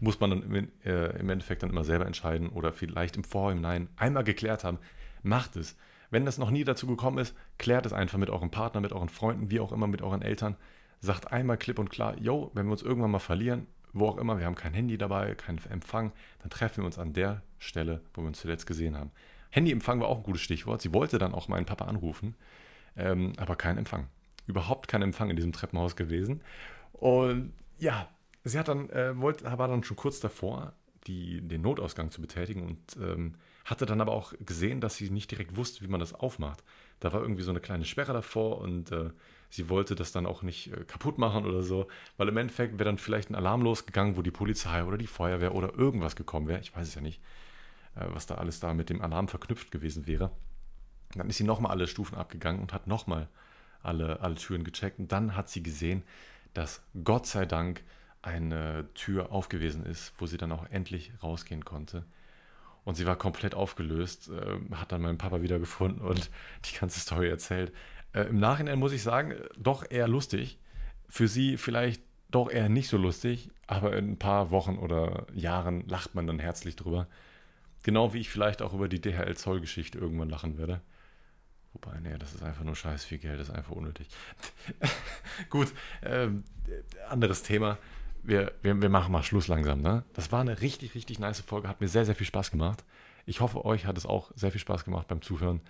[0.00, 3.88] Muss man dann im, äh, im Endeffekt dann immer selber entscheiden oder vielleicht im Vorhinein
[3.96, 4.78] einmal geklärt haben,
[5.22, 5.76] macht es.
[6.10, 9.08] Wenn das noch nie dazu gekommen ist, klärt es einfach mit eurem Partner, mit euren
[9.08, 10.56] Freunden, wie auch immer, mit euren Eltern.
[11.00, 13.66] Sagt einmal klipp und klar, yo, wenn wir uns irgendwann mal verlieren,
[13.98, 17.12] wo auch immer, wir haben kein Handy dabei, keinen Empfang, dann treffen wir uns an
[17.12, 19.10] der Stelle, wo wir uns zuletzt gesehen haben.
[19.50, 20.82] Handyempfang war auch ein gutes Stichwort.
[20.82, 22.34] Sie wollte dann auch meinen Papa anrufen,
[22.96, 24.08] ähm, aber kein Empfang.
[24.46, 26.42] Überhaupt kein Empfang in diesem Treppenhaus gewesen.
[26.92, 28.08] Und ja,
[28.44, 30.74] sie hat dann, äh, wollte, war dann schon kurz davor,
[31.06, 33.34] die, den Notausgang zu betätigen und ähm,
[33.64, 36.62] hatte dann aber auch gesehen, dass sie nicht direkt wusste, wie man das aufmacht.
[37.00, 39.10] Da war irgendwie so eine kleine Sperre davor und äh,
[39.50, 42.84] sie wollte das dann auch nicht äh, kaputt machen oder so, weil im Endeffekt wäre
[42.84, 46.60] dann vielleicht ein Alarm losgegangen, wo die Polizei oder die Feuerwehr oder irgendwas gekommen wäre.
[46.60, 47.20] Ich weiß es ja nicht.
[47.98, 50.30] Äh, was da alles da mit dem Alarm verknüpft gewesen wäre.
[51.14, 53.28] dann ist sie nochmal alle Stufen abgegangen und hat nochmal
[53.82, 54.98] alle, alle Türen gecheckt.
[54.98, 56.02] Und dann hat sie gesehen,
[56.54, 57.82] dass Gott sei Dank
[58.20, 62.04] eine Tür aufgewesen ist, wo sie dann auch endlich rausgehen konnte.
[62.84, 66.30] Und sie war komplett aufgelöst, äh, hat dann meinen Papa wieder gefunden und
[66.66, 67.72] die ganze Story erzählt.
[68.12, 70.58] Äh, Im Nachhinein muss ich sagen, doch eher lustig.
[71.08, 75.86] Für sie vielleicht doch eher nicht so lustig, aber in ein paar Wochen oder Jahren
[75.88, 77.06] lacht man dann herzlich drüber.
[77.82, 80.80] Genau wie ich vielleicht auch über die DHL-Zollgeschichte irgendwann lachen werde.
[81.72, 84.08] Wobei, nee, das ist einfach nur scheiß viel Geld, das ist einfach unnötig.
[85.50, 86.44] Gut, ähm,
[87.08, 87.78] anderes Thema.
[88.22, 89.80] Wir, wir, wir machen mal Schluss langsam.
[89.80, 90.04] Ne?
[90.12, 91.68] Das war eine richtig, richtig nice Folge.
[91.68, 92.84] Hat mir sehr, sehr viel Spaß gemacht.
[93.26, 95.60] Ich hoffe, euch hat es auch sehr viel Spaß gemacht beim Zuhören.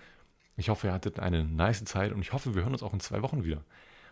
[0.59, 2.99] Ich hoffe, ihr hattet eine nice Zeit und ich hoffe, wir hören uns auch in
[2.99, 3.63] zwei Wochen wieder.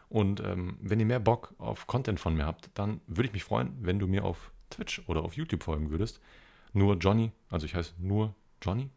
[0.09, 3.43] Und ähm, wenn ihr mehr Bock auf Content von mir habt, dann würde ich mich
[3.43, 6.21] freuen, wenn du mir auf Twitch oder auf YouTube folgen würdest
[6.73, 8.89] nur Johnny, also ich heiße nur Johnny.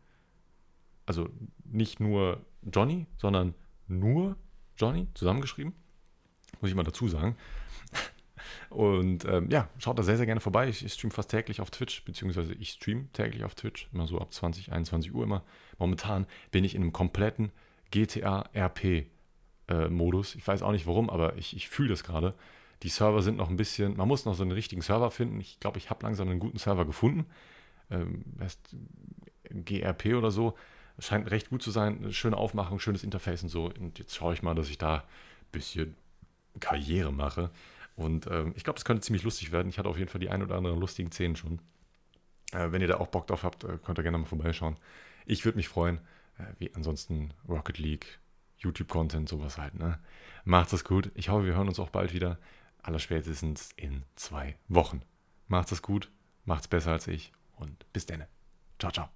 [1.07, 1.28] Also
[1.64, 3.55] nicht nur Johnny, sondern
[3.88, 4.36] nur
[4.76, 5.74] Johnny, zusammengeschrieben.
[6.61, 7.36] Muss ich mal dazu sagen.
[8.70, 10.68] Und ähm, ja, schaut da sehr, sehr gerne vorbei.
[10.68, 14.18] Ich, ich streame fast täglich auf Twitch, beziehungsweise ich streame täglich auf Twitch, immer so
[14.18, 15.42] ab 20, 21 Uhr immer.
[15.78, 17.50] Momentan bin ich in einem kompletten
[17.90, 19.06] GTA RP
[19.68, 19.88] äh.
[20.36, 22.34] Ich weiß auch nicht warum, aber ich, ich fühle das gerade.
[22.84, 25.40] Die Server sind noch ein bisschen, man muss noch so einen richtigen Server finden.
[25.40, 27.26] Ich glaube, ich habe langsam einen guten Server gefunden
[27.90, 28.76] ähm, heißt
[29.50, 30.56] GRP oder so.
[30.98, 31.98] Scheint recht gut zu sein.
[31.98, 33.66] Eine schöne Aufmachung, schönes Interface und so.
[33.66, 35.02] Und jetzt schaue ich mal, dass ich da ein
[35.52, 35.96] bisschen
[36.60, 37.50] Karriere mache.
[38.01, 39.68] Und ähm, ich glaube, das könnte ziemlich lustig werden.
[39.68, 41.61] Ich hatte auf jeden Fall die ein oder anderen lustigen Szenen schon.
[42.53, 44.76] Äh, wenn ihr da auch Bock drauf habt, äh, könnt ihr gerne mal vorbeischauen.
[45.26, 45.98] Ich würde mich freuen.
[46.38, 48.18] Äh, wie ansonsten Rocket League,
[48.57, 49.74] YouTube-Content, sowas halt.
[49.74, 49.98] Ne?
[50.44, 51.11] Macht es gut.
[51.14, 52.38] Ich hoffe, wir hören uns auch bald wieder.
[52.82, 55.03] Allerspätestens in zwei Wochen.
[55.46, 56.11] Macht es gut.
[56.46, 58.24] Macht's besser als ich und bis dann.
[58.78, 59.11] Ciao, ciao.